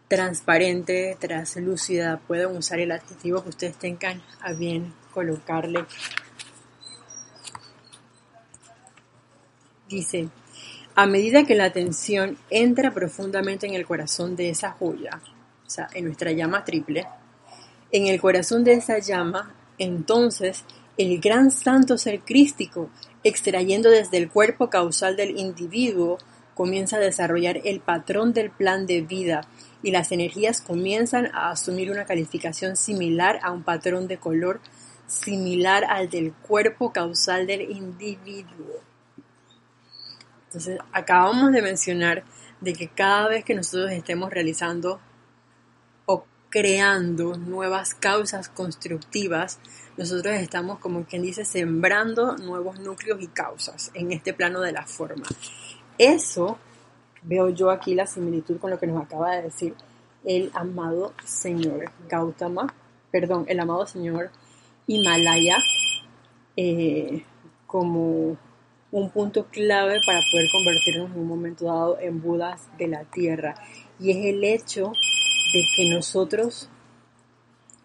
[0.08, 2.20] transparente, translúcida.
[2.28, 5.86] Pueden usar el adjetivo que ustedes tengan a bien colocarle.
[9.90, 10.30] Dice,
[10.96, 15.22] a medida que la atención entra profundamente en el corazón de esa joya,
[15.66, 17.08] o sea, en nuestra llama triple,
[17.92, 20.64] en el corazón de esa llama, entonces
[20.98, 22.90] el gran santo ser crístico,
[23.24, 26.18] extrayendo desde el cuerpo causal del individuo,
[26.54, 29.42] comienza a desarrollar el patrón del plan de vida
[29.86, 34.60] y las energías comienzan a asumir una calificación similar a un patrón de color
[35.06, 38.82] similar al del cuerpo causal del individuo.
[40.48, 42.24] Entonces, acabamos de mencionar
[42.62, 45.00] de que cada vez que nosotros estemos realizando
[46.08, 49.60] o creando nuevas causas constructivas,
[49.98, 54.88] nosotros estamos, como quien dice, sembrando nuevos núcleos y causas en este plano de la
[54.88, 55.28] forma.
[56.00, 56.58] Eso
[57.28, 59.74] veo yo aquí la similitud con lo que nos acaba de decir
[60.24, 62.74] el amado señor Gautama,
[63.12, 64.32] perdón, el amado señor
[64.88, 65.58] Himalaya,
[66.58, 67.24] eh,
[67.68, 68.38] como
[68.92, 73.56] un punto clave para poder convertirnos en un momento dado en Budas de la Tierra.
[74.00, 74.92] Y es el hecho
[75.54, 76.70] de que nosotros,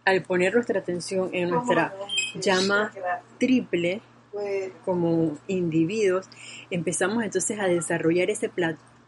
[0.04, 1.94] al poner nuestra atención en nuestra
[2.36, 2.92] llama
[3.38, 4.00] triple,
[4.84, 6.28] como individuos,
[6.70, 8.48] empezamos entonces a desarrollar ese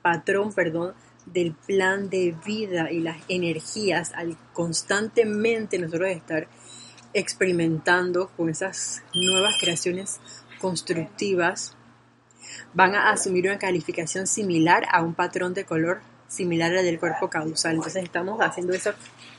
[0.02, 0.94] patrón, perdón,
[1.26, 6.48] del plan de vida y las energías al constantemente nosotros estar
[7.14, 10.20] experimentando con esas nuevas creaciones
[10.60, 11.76] constructivas
[12.74, 17.28] van a asumir una calificación similar a un patrón de color similar al del cuerpo
[17.28, 17.76] causal.
[17.76, 18.92] Entonces estamos haciendo eso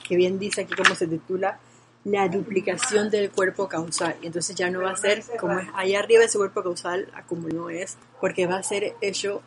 [0.08, 1.60] que bien dice aquí como se titula
[2.06, 4.16] la duplicación del cuerpo causal.
[4.22, 7.70] Entonces ya no va a ser como es allá arriba ese cuerpo causal como no
[7.70, 9.42] es, porque va a ser hecho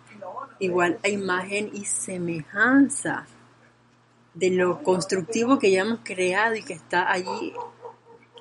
[0.59, 3.27] igual a imagen y semejanza
[4.35, 7.55] de lo constructivo que ya hemos creado y que está allí,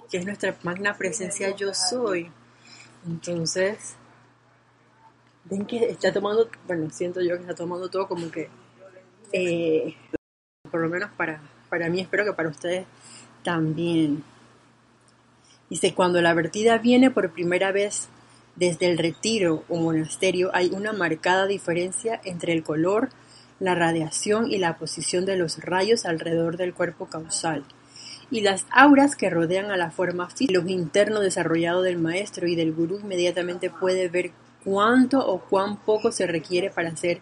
[0.09, 2.29] que es nuestra magna presencia yo soy.
[3.07, 3.95] Entonces,
[5.45, 8.49] ven que está tomando, bueno, siento yo que está tomando todo como que,
[9.31, 9.95] eh,
[10.69, 12.85] por lo menos para, para mí, espero que para ustedes
[13.43, 14.23] también.
[15.69, 18.09] Dice, cuando la vertida viene por primera vez
[18.55, 23.09] desde el retiro o monasterio, hay una marcada diferencia entre el color,
[23.59, 27.63] la radiación y la posición de los rayos alrededor del cuerpo causal
[28.31, 30.53] y las auras que rodean a la forma física.
[30.53, 34.31] Los interno desarrollado del maestro y del gurú inmediatamente puede ver
[34.63, 37.21] cuánto o cuán poco se requiere para hacer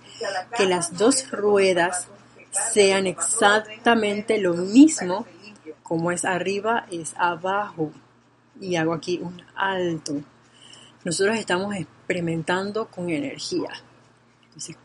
[0.58, 2.08] que las dos ruedas
[2.52, 5.26] sean exactamente lo mismo
[5.82, 7.92] como es arriba es abajo
[8.62, 10.22] y hago aquí un alto
[11.04, 13.70] nosotros estamos experimentando con energía
[14.46, 14.78] entonces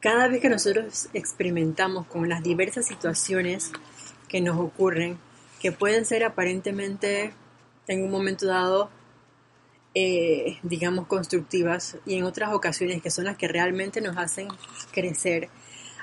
[0.00, 3.72] cada vez que nosotros experimentamos con las diversas situaciones
[4.28, 5.18] que nos ocurren
[5.60, 7.32] que pueden ser aparentemente
[7.86, 8.90] en un momento dado
[9.92, 14.46] eh, digamos, constructivas y en otras ocasiones que son las que realmente nos hacen
[14.92, 15.48] crecer,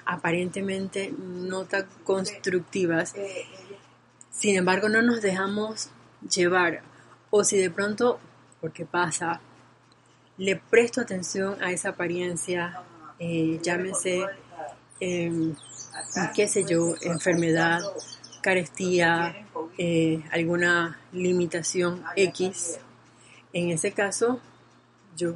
[0.06, 3.14] aparentemente no tan constructivas.
[4.30, 5.90] Sin embargo, no nos dejamos
[6.30, 6.82] llevar.
[7.30, 8.20] O si de pronto,
[8.60, 9.40] porque pasa,
[10.38, 12.82] le presto atención a esa apariencia,
[13.20, 14.26] eh, llámese,
[15.00, 15.56] em,
[16.36, 17.82] qué sé yo, enfermedad,
[18.42, 22.80] carestía, eh, alguna limitación X,
[23.54, 24.40] en ese caso,
[25.16, 25.36] yo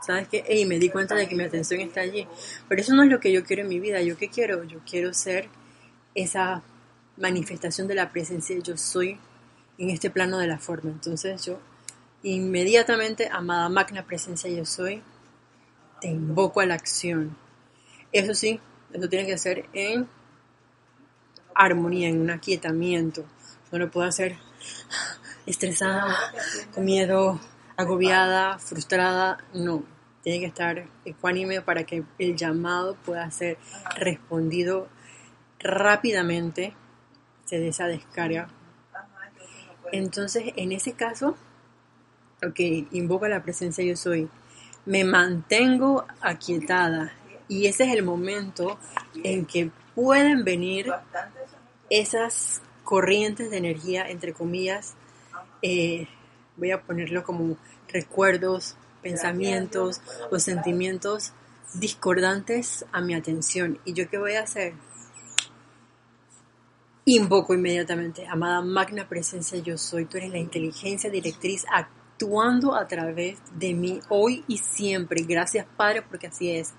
[0.00, 0.44] ¿sabes qué?
[0.48, 2.26] Y me di cuenta de que mi atención está allí.
[2.68, 4.00] Pero eso no es lo que yo quiero en mi vida.
[4.00, 4.64] ¿Yo qué quiero?
[4.64, 5.48] Yo quiero ser
[6.14, 6.62] esa
[7.16, 9.18] manifestación de la presencia yo soy
[9.78, 10.90] en este plano de la forma.
[10.90, 11.58] Entonces yo
[12.22, 15.02] inmediatamente, amada magna presencia yo soy,
[16.00, 17.36] te invoco a la acción.
[18.12, 18.60] Eso sí,
[18.92, 20.08] eso tiene que ser en
[21.54, 23.24] armonía, en un aquietamiento.
[23.70, 24.36] No lo puedo hacer
[25.46, 26.16] estresada,
[26.74, 27.40] con miedo,
[27.76, 29.38] agobiada, frustrada.
[29.54, 29.84] No,
[30.22, 33.58] tiene que estar ecuánime para que el llamado pueda ser
[33.96, 34.88] respondido
[35.58, 36.74] rápidamente,
[37.44, 38.48] se descarga.
[39.92, 41.36] Entonces, en ese caso,
[42.46, 42.60] ok,
[42.92, 44.28] invoca la presencia yo soy,
[44.86, 47.12] me mantengo aquietada
[47.48, 48.78] y ese es el momento
[49.22, 50.92] en que pueden venir
[51.90, 54.94] esas corrientes de energía, entre comillas,
[55.62, 56.06] eh,
[56.56, 57.56] voy a ponerlo como
[57.88, 61.32] recuerdos, pensamientos o sentimientos
[61.74, 63.78] discordantes a mi atención.
[63.84, 64.74] ¿Y yo qué voy a hacer?
[67.04, 71.64] Invoco inmediatamente, amada magna presencia, yo soy, tú eres la inteligencia directriz
[72.20, 75.22] actuando a través de mí hoy y siempre.
[75.22, 76.74] Gracias Padre porque así es.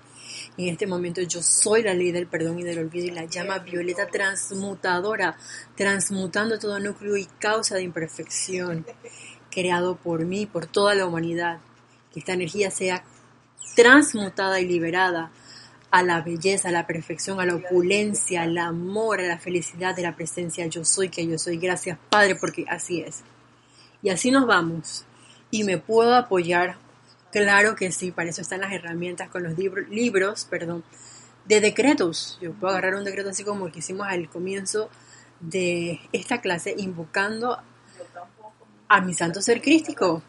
[0.56, 3.58] En este momento yo soy la ley del perdón y del olvido y la llama
[3.58, 5.36] violeta transmutadora,
[5.76, 8.86] transmutando todo núcleo y causa de imperfección
[9.50, 11.58] creado por mí, por toda la humanidad.
[12.12, 13.04] Que esta energía sea
[13.74, 15.30] transmutada y liberada
[15.90, 20.02] a la belleza, a la perfección, a la opulencia, al amor, a la felicidad de
[20.02, 21.58] la presencia yo soy que yo soy.
[21.58, 23.22] Gracias Padre porque así es.
[24.02, 25.04] Y así nos vamos.
[25.52, 26.76] Y me puedo apoyar
[27.32, 30.84] Claro que sí, para eso están las herramientas con los libros, perdón,
[31.46, 32.38] de decretos.
[32.42, 34.90] Yo puedo agarrar un decreto así como el que hicimos al comienzo
[35.40, 37.56] de esta clase, invocando
[38.86, 40.22] a mi santo ser crístico,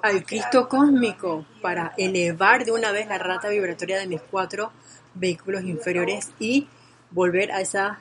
[0.00, 4.70] al Cristo cósmico, para elevar de una vez la rata vibratoria de mis cuatro
[5.14, 6.68] vehículos inferiores y
[7.10, 7.98] volver a esa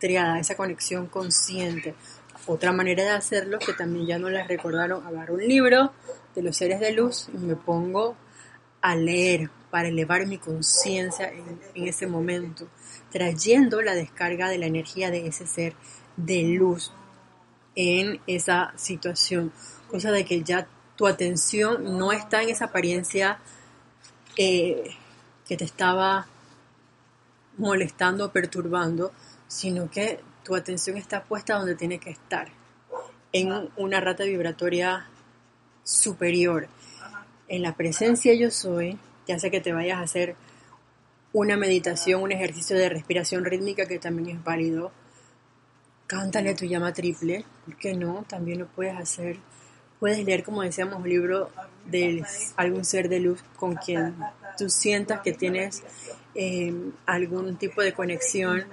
[0.00, 1.94] triada, a esa conexión consciente.
[2.50, 5.92] Otra manera de hacerlo, que también ya no les recordaron, agarrar un libro,
[6.34, 8.16] de los seres de luz y me pongo
[8.80, 12.66] a leer para elevar mi conciencia en, ese momento,
[13.12, 15.74] trayendo la descarga de la energía de ese ser
[16.16, 16.90] de luz
[17.76, 19.52] en esa situación,
[19.88, 23.38] cosa de que ya tu atención no está en esa apariencia
[24.36, 24.96] eh,
[25.46, 26.26] que te estaba
[27.58, 29.12] molestando, perturbando,
[29.46, 30.18] sino que
[30.50, 32.48] tu atención está puesta donde tiene que estar,
[33.32, 35.08] en una rata vibratoria
[35.84, 36.66] superior.
[37.46, 38.98] En la presencia yo soy,
[39.28, 40.34] ya sea que te vayas a hacer
[41.32, 44.90] una meditación, un ejercicio de respiración rítmica que también es válido.
[46.08, 48.24] Cántale tu llama triple, ¿por qué no?
[48.28, 49.36] También lo puedes hacer.
[50.00, 51.50] Puedes leer, como decíamos, un libro
[51.84, 52.24] de
[52.56, 54.16] algún ser de luz con quien
[54.58, 55.84] tú sientas que tienes
[56.34, 56.74] eh,
[57.06, 58.64] algún tipo de conexión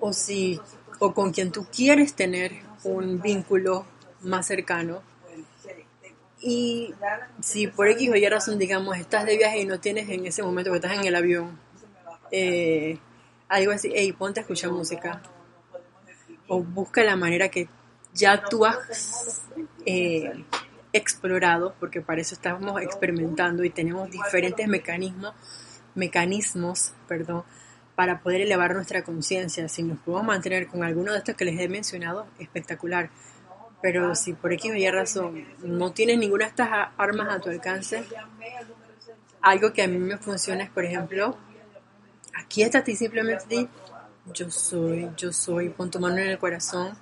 [0.00, 0.60] o, si,
[1.04, 2.52] o con quien tú quieres tener
[2.82, 3.86] un vínculo
[4.22, 5.02] más cercano
[6.40, 6.94] y
[7.40, 10.42] si por X o Y razón, digamos, estás de viaje y no tienes en ese
[10.42, 11.58] momento que estás en el avión,
[12.30, 12.98] eh,
[13.48, 15.22] algo así, hey, ponte a escuchar música.
[16.46, 17.66] O busca la manera que
[18.12, 19.40] ya tú has
[19.86, 20.44] eh,
[20.92, 25.32] explorado, porque para eso estamos experimentando y tenemos diferentes mecanismos,
[25.94, 27.44] mecanismos, perdón,
[27.94, 29.68] para poder elevar nuestra conciencia.
[29.68, 33.10] Si nos podemos mantener con alguno de estos que les he mencionado, espectacular.
[33.80, 37.50] Pero si por X o Y razón no tienes ninguna de estas armas a tu
[37.50, 38.04] alcance,
[39.42, 41.36] algo que a mí me funciona es, por ejemplo,
[42.34, 43.68] aquí está y simplemente di,
[44.32, 46.96] yo soy, yo soy, pon tu mano en el corazón,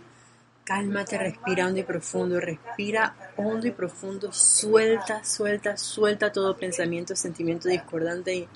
[0.65, 7.69] cálmate, respira hondo y profundo, respira hondo y profundo, suelta, suelta, suelta todo pensamiento, sentimiento
[7.69, 8.49] discordante y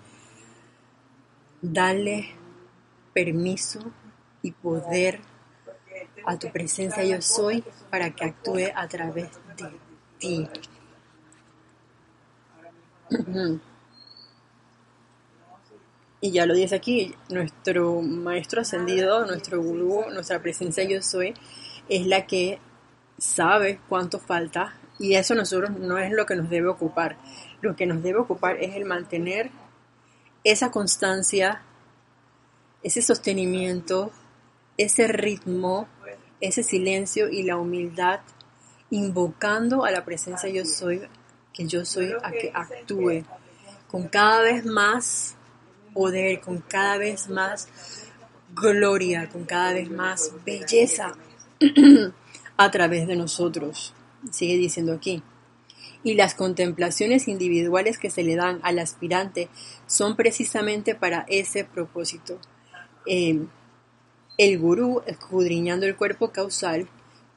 [1.63, 2.31] dale
[3.13, 3.81] permiso
[4.43, 5.21] y poder
[6.25, 9.71] a tu presencia yo soy para que actúe a través de
[10.19, 10.49] ti.
[16.19, 21.35] Y ya lo dice aquí, nuestro maestro ascendido, nuestro gurú, nuestra presencia yo soy,
[21.91, 22.59] es la que
[23.19, 27.17] sabe cuánto falta y eso nosotros no es lo que nos debe ocupar.
[27.61, 29.51] Lo que nos debe ocupar es el mantener
[30.51, 31.63] esa constancia,
[32.83, 34.13] ese sostenimiento,
[34.77, 35.89] ese ritmo
[36.41, 38.21] ese silencio y la humildad,
[38.91, 41.03] invocando a la presencia yo soy,
[41.53, 43.25] que yo soy a que actúe
[43.89, 45.35] con cada vez más
[45.95, 47.69] poder, con cada vez más
[48.55, 51.15] gloria, con cada vez más belleza
[52.57, 53.95] a través de nosotros.
[54.31, 55.23] Sigue diciendo aquí.
[56.07, 59.49] Y las contemplaciones individuales que se le dan al aspirante
[59.89, 62.39] son precisamente para ese propósito.
[63.07, 63.45] Eh,
[64.39, 66.87] el gurú, escudriñando el cuerpo causal,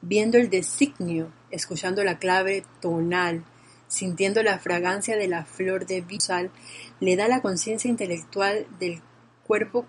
[0.02, 3.42] viendo el designio, escuchando la clave tonal,
[3.88, 6.52] sintiendo la fragancia de la flor de visal,
[7.00, 9.02] le da la conciencia intelectual del
[9.48, 9.84] cuerpo,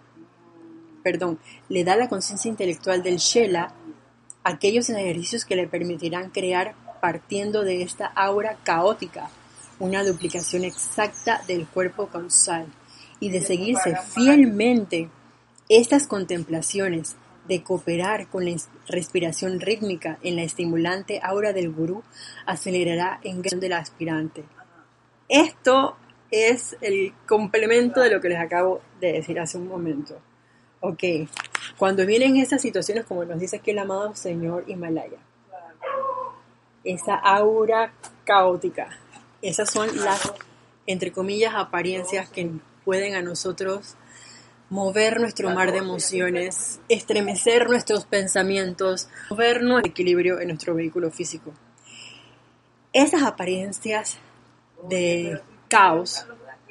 [1.04, 1.38] perdón,
[1.70, 3.76] le da la conciencia intelectual del Shela
[4.44, 9.30] aquellos ejercicios que le permitirán crear partiendo de esta aura caótica
[9.80, 12.68] una duplicación exacta del cuerpo causal
[13.20, 15.10] y de seguirse fielmente
[15.68, 17.16] estas contemplaciones
[17.48, 18.56] de cooperar con la
[18.88, 22.04] respiración rítmica en la estimulante aura del gurú
[22.46, 24.44] acelerará en del aspirante.
[25.28, 25.98] Esto
[26.30, 30.20] es el complemento de lo que les acabo de decir hace un momento.
[30.82, 31.04] Ok,
[31.78, 35.18] cuando vienen esas situaciones, como nos dice aquí el amado Señor Himalaya,
[36.84, 38.90] esa aura caótica,
[39.42, 40.32] esas son las,
[40.88, 42.50] entre comillas, apariencias que
[42.84, 43.96] pueden a nosotros
[44.70, 51.52] mover nuestro mar de emociones, estremecer nuestros pensamientos, mover nuestro equilibrio en nuestro vehículo físico.
[52.94, 54.18] Esas apariencias
[54.88, 56.26] de caos,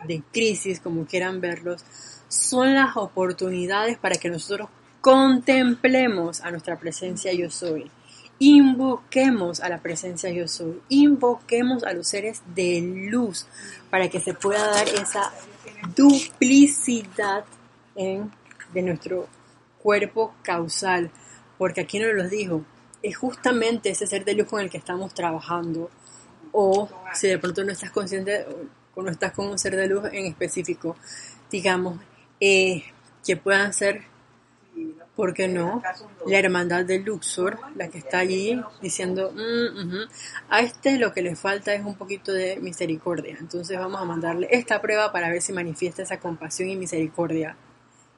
[0.07, 1.85] de crisis, como quieran verlos,
[2.29, 4.71] son las oportunidades para que nosotros
[5.03, 7.91] contemplemos a nuestra presencia yo soy.
[8.43, 10.81] Invoquemos a la presencia yo soy.
[10.89, 13.47] Invoquemos a los seres de luz
[13.91, 15.31] para que se pueda dar esa
[15.95, 17.45] duplicidad
[17.95, 19.29] de nuestro
[19.79, 21.11] cuerpo causal,
[21.59, 22.65] porque aquí nos lo dijo,
[23.03, 25.91] es justamente ese ser de luz con el que estamos trabajando,
[26.53, 28.47] o si de pronto no estás consciente
[28.95, 30.97] o no estás con un ser de luz en específico,
[31.51, 32.01] digamos,
[32.41, 32.85] eh,
[33.25, 34.05] que puedan ser,
[35.21, 35.83] ¿por qué no?
[36.27, 40.09] La hermandad de Luxor, la que está allí diciendo, mm,
[40.49, 44.49] a este lo que le falta es un poquito de misericordia, entonces vamos a mandarle
[44.51, 47.55] esta prueba para ver si manifiesta esa compasión y misericordia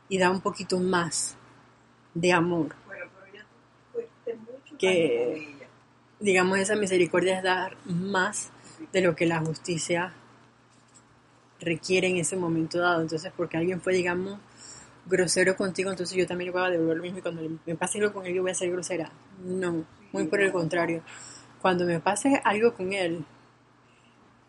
[0.08, 1.34] y da un poquito más
[2.14, 2.76] de amor.
[4.78, 5.56] Que,
[6.20, 8.50] digamos, esa misericordia es dar más
[8.92, 10.12] de lo que la justicia
[11.58, 13.02] requiere en ese momento dado.
[13.02, 14.38] Entonces, porque alguien fue, digamos,
[15.06, 18.12] grosero contigo, entonces yo también voy a devolver lo mismo y cuando me pase algo
[18.12, 19.10] con él yo voy a ser grosera.
[19.44, 21.02] No, muy por el contrario.
[21.60, 23.24] Cuando me pase algo con él,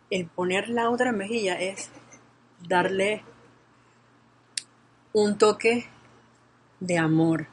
[0.09, 1.89] el poner la otra mejilla es
[2.67, 3.23] darle
[5.11, 5.87] un toque
[6.79, 7.47] de amor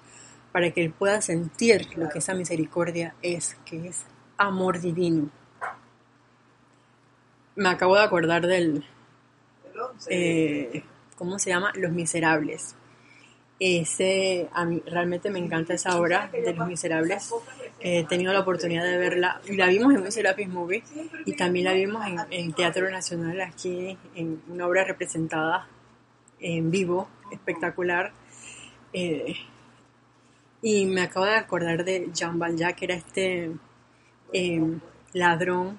[0.52, 4.04] para que él pueda sentir lo que esa misericordia es, que es
[4.36, 5.30] amor divino.
[7.54, 8.84] Me acabo de acordar del,
[10.08, 10.82] eh,
[11.16, 11.72] ¿cómo se llama?
[11.76, 12.74] Los Miserables.
[13.62, 17.30] Ese, a mí realmente me encanta esa obra de Los Miserables.
[17.78, 20.82] he tenido la oportunidad de verla, la vimos en un Serapis Movie
[21.26, 25.68] y también la vimos en, en Teatro Nacional aquí en una obra representada
[26.40, 28.12] en vivo espectacular.
[28.94, 29.34] Eh,
[30.62, 33.50] y me acabo de acordar de Jean Valjean, que era este
[34.32, 34.78] eh,
[35.12, 35.78] ladrón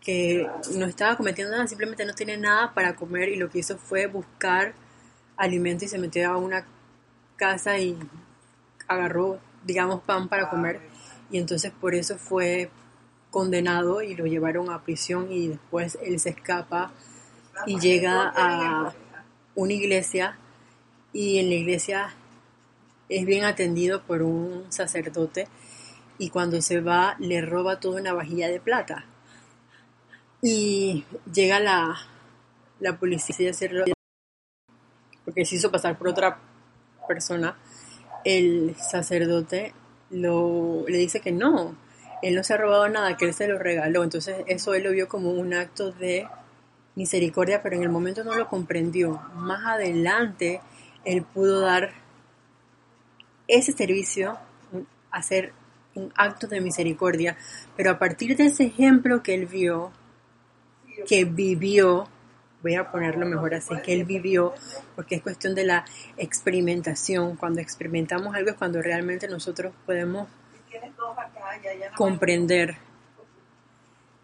[0.00, 3.78] que no estaba cometiendo nada, simplemente no tiene nada para comer y lo que hizo
[3.78, 4.74] fue buscar
[5.36, 6.66] alimento y se metió a una
[7.42, 7.98] casa y
[8.86, 10.80] agarró, digamos, pan para comer
[11.28, 12.70] y entonces por eso fue
[13.32, 16.92] condenado y lo llevaron a prisión y después él se escapa
[17.66, 18.94] y llega a
[19.56, 20.38] una iglesia
[21.12, 22.14] y en la iglesia
[23.08, 25.48] es bien atendido por un sacerdote
[26.18, 29.04] y cuando se va le roba toda una vajilla de plata.
[30.42, 31.96] Y llega la,
[32.78, 33.84] la policía a hacerlo
[35.24, 36.38] porque se hizo pasar por otra
[37.06, 37.56] persona.
[38.24, 39.74] El sacerdote
[40.10, 41.76] lo, le dice que no,
[42.22, 44.04] él no se ha robado nada, que él se lo regaló.
[44.04, 46.26] Entonces eso él lo vio como un acto de
[46.94, 49.20] misericordia, pero en el momento no lo comprendió.
[49.34, 50.60] Más adelante
[51.04, 51.92] él pudo dar
[53.48, 54.38] ese servicio,
[55.10, 55.52] hacer
[55.94, 57.36] un acto de misericordia,
[57.76, 59.92] pero a partir de ese ejemplo que él vio,
[61.06, 62.08] que vivió,
[62.62, 64.54] voy a ponerlo mejor así, que él vivió,
[64.94, 65.84] porque es cuestión de la
[66.16, 67.36] experimentación.
[67.36, 70.28] Cuando experimentamos algo es cuando realmente nosotros podemos
[71.96, 72.76] comprender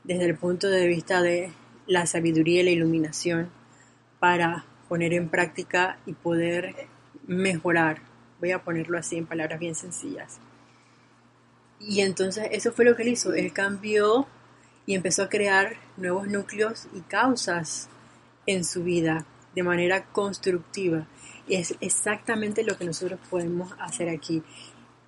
[0.05, 1.53] desde el punto de vista de
[1.87, 3.51] la sabiduría y la iluminación
[4.21, 6.75] para poner en práctica y poder
[7.27, 8.01] mejorar.
[8.41, 10.39] Voy a ponerlo así en palabras bien sencillas.
[11.81, 13.35] Y entonces eso fue lo que él hizo.
[13.35, 14.27] Él cambió
[14.87, 17.89] y empezó a crear nuevos núcleos y causas
[18.49, 19.25] en su vida
[19.55, 21.07] de manera constructiva.
[21.47, 24.43] Y es exactamente lo que nosotros podemos hacer aquí.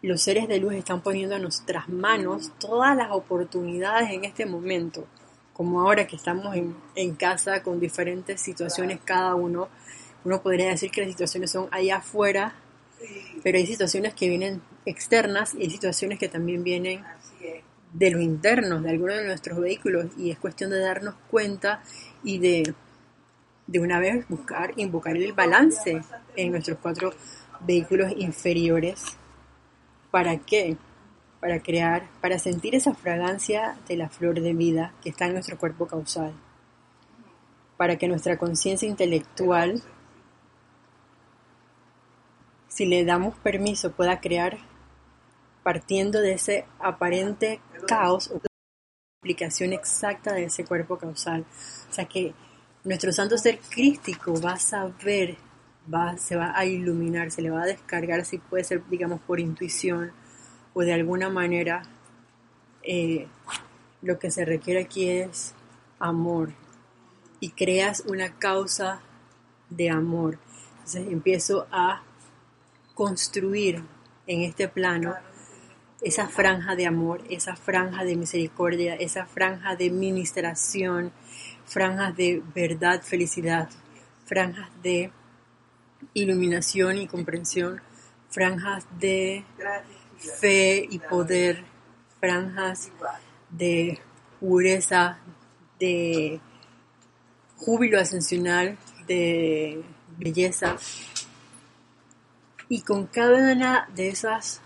[0.02, 5.06] Los seres de luz están poniendo a nuestras manos todas las oportunidades en este momento
[5.60, 9.68] como ahora que estamos en, en casa con diferentes situaciones cada uno,
[10.24, 12.54] uno podría decir que las situaciones son allá afuera,
[13.42, 17.04] pero hay situaciones que vienen externas y hay situaciones que también vienen
[17.92, 21.82] de lo interno, de algunos de nuestros vehículos, y es cuestión de darnos cuenta
[22.24, 22.74] y de,
[23.70, 26.02] de una vez buscar, invocar el balance
[26.34, 27.12] en nuestros cuatro
[27.60, 29.16] vehículos inferiores.
[30.10, 30.76] ¿Para qué?
[31.40, 35.56] Para crear, para sentir esa fragancia de la flor de vida que está en nuestro
[35.56, 36.32] cuerpo causal.
[37.76, 39.80] Para que nuestra conciencia intelectual,
[42.66, 44.58] si le damos permiso, pueda crear
[45.62, 48.40] partiendo de ese aparente caos o
[49.20, 51.46] aplicación exacta de ese cuerpo causal.
[51.88, 52.34] O sea que
[52.84, 55.36] nuestro santo ser crístico va a saber,
[55.92, 59.40] va, se va a iluminar, se le va a descargar, si puede ser, digamos, por
[59.40, 60.12] intuición
[60.72, 61.82] o de alguna manera.
[62.82, 63.26] Eh,
[64.02, 65.54] lo que se requiere aquí es
[65.98, 66.54] amor
[67.38, 69.00] y creas una causa
[69.68, 70.38] de amor.
[70.72, 72.02] Entonces empiezo a
[72.94, 73.82] construir
[74.26, 75.14] en este plano
[76.00, 81.12] esa franja de amor, esa franja de misericordia, esa franja de ministración,
[81.70, 83.68] franjas de verdad, felicidad,
[84.26, 85.12] franjas de
[86.14, 87.80] iluminación y comprensión,
[88.28, 89.44] franjas de
[90.18, 91.62] fe y poder,
[92.18, 92.90] franjas
[93.50, 94.00] de
[94.40, 95.20] pureza,
[95.78, 96.40] de
[97.56, 99.84] júbilo ascensional, de
[100.18, 100.76] belleza.
[102.68, 104.60] Y con cada una de esas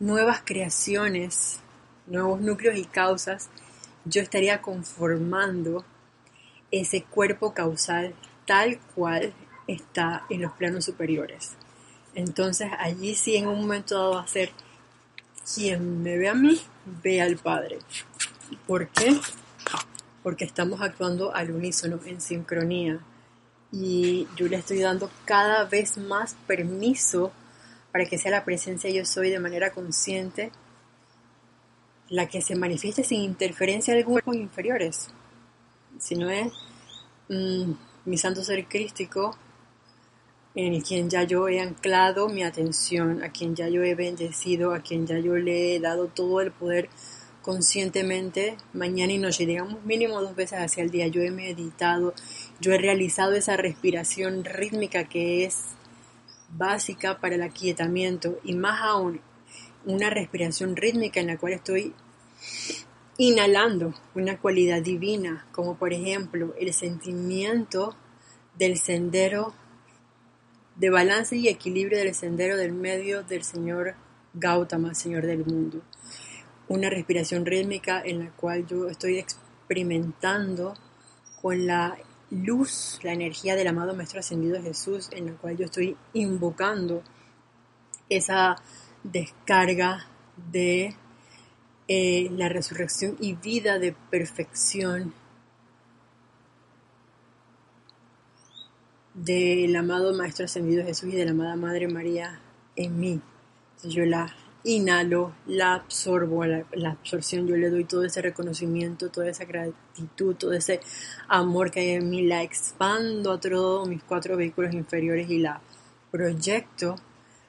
[0.00, 1.60] nuevas creaciones,
[2.08, 3.50] nuevos núcleos y causas,
[4.04, 5.84] yo estaría conformando
[6.80, 8.14] ese cuerpo causal
[8.46, 9.32] tal cual
[9.66, 11.52] está en los planos superiores.
[12.14, 14.50] Entonces allí sí en un momento dado va a ser
[15.54, 16.60] quien me ve a mí,
[17.02, 17.78] ve al Padre.
[18.66, 19.18] ¿Por qué?
[20.22, 23.00] Porque estamos actuando al unísono, en sincronía.
[23.72, 27.32] Y yo le estoy dando cada vez más permiso
[27.92, 30.50] para que sea la presencia yo soy de manera consciente
[32.08, 35.08] la que se manifieste sin interferencia de cuerpos inferiores,
[35.98, 36.52] sino es
[37.28, 37.72] mm,
[38.04, 39.36] mi santo ser crístico
[40.54, 44.80] en quien ya yo he anclado mi atención, a quien ya yo he bendecido, a
[44.80, 46.88] quien ya yo le he dado todo el poder
[47.42, 51.08] conscientemente mañana y noche, digamos mínimo dos veces hacia el día.
[51.08, 52.14] Yo he meditado,
[52.60, 55.58] yo he realizado esa respiración rítmica que es
[56.50, 59.20] básica para el aquietamiento y más aún
[59.84, 61.92] una respiración rítmica en la cual estoy
[63.18, 67.96] inhalando una cualidad divina, como por ejemplo el sentimiento
[68.58, 69.54] del sendero
[70.76, 73.94] de balance y equilibrio del sendero del medio del Señor
[74.34, 75.82] Gautama, Señor del mundo.
[76.66, 80.74] Una respiración rítmica en la cual yo estoy experimentando
[81.40, 81.96] con la
[82.30, 87.02] luz, la energía del amado Maestro Ascendido Jesús, en la cual yo estoy invocando
[88.08, 88.56] esa
[89.04, 90.06] descarga
[90.50, 90.96] de
[91.88, 95.12] eh, la resurrección y vida de perfección
[99.14, 102.40] del amado Maestro Ascendido Jesús y de la amada Madre María
[102.74, 103.20] en mí.
[103.84, 109.28] yo la inhalo, la absorbo, la, la, absorción, yo le doy todo ese reconocimiento, toda
[109.28, 110.80] esa gratitud, todo ese
[111.28, 115.60] amor que hay en mí, la expando a todos mis cuatro vehículos inferiores y la
[116.10, 116.96] proyecto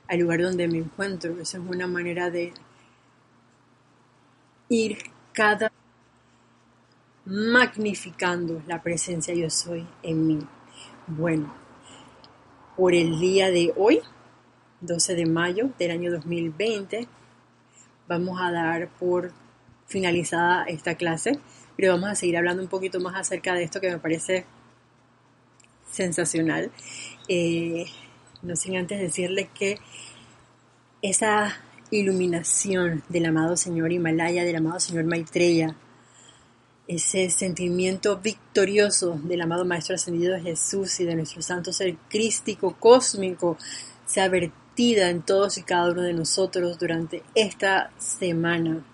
[0.08, 1.40] al lugar donde me encuentro.
[1.40, 2.52] Esa es una manera de
[4.70, 4.98] ir
[5.34, 5.72] cada
[7.26, 10.40] magnificando la presencia yo soy en mí.
[11.08, 11.54] Bueno,
[12.76, 14.02] por el día de hoy
[14.86, 17.08] 12 de mayo del año 2020.
[18.08, 19.32] Vamos a dar por
[19.88, 21.40] finalizada esta clase,
[21.76, 24.46] pero vamos a seguir hablando un poquito más acerca de esto que me parece
[25.90, 26.72] sensacional.
[27.28, 27.86] Eh,
[28.42, 29.80] no sin antes decirle que
[31.02, 31.56] esa
[31.96, 35.76] iluminación del amado Señor Himalaya, del amado Señor Maitreya,
[36.88, 43.58] ese sentimiento victorioso del amado Maestro Ascendido Jesús y de nuestro santo ser crístico, cósmico,
[44.06, 48.86] se ha vertido en todos y cada uno de nosotros durante esta semana.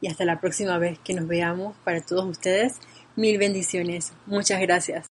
[0.00, 2.74] Y hasta la próxima vez que nos veamos para todos ustedes,
[3.16, 4.12] mil bendiciones.
[4.26, 5.06] Muchas gracias.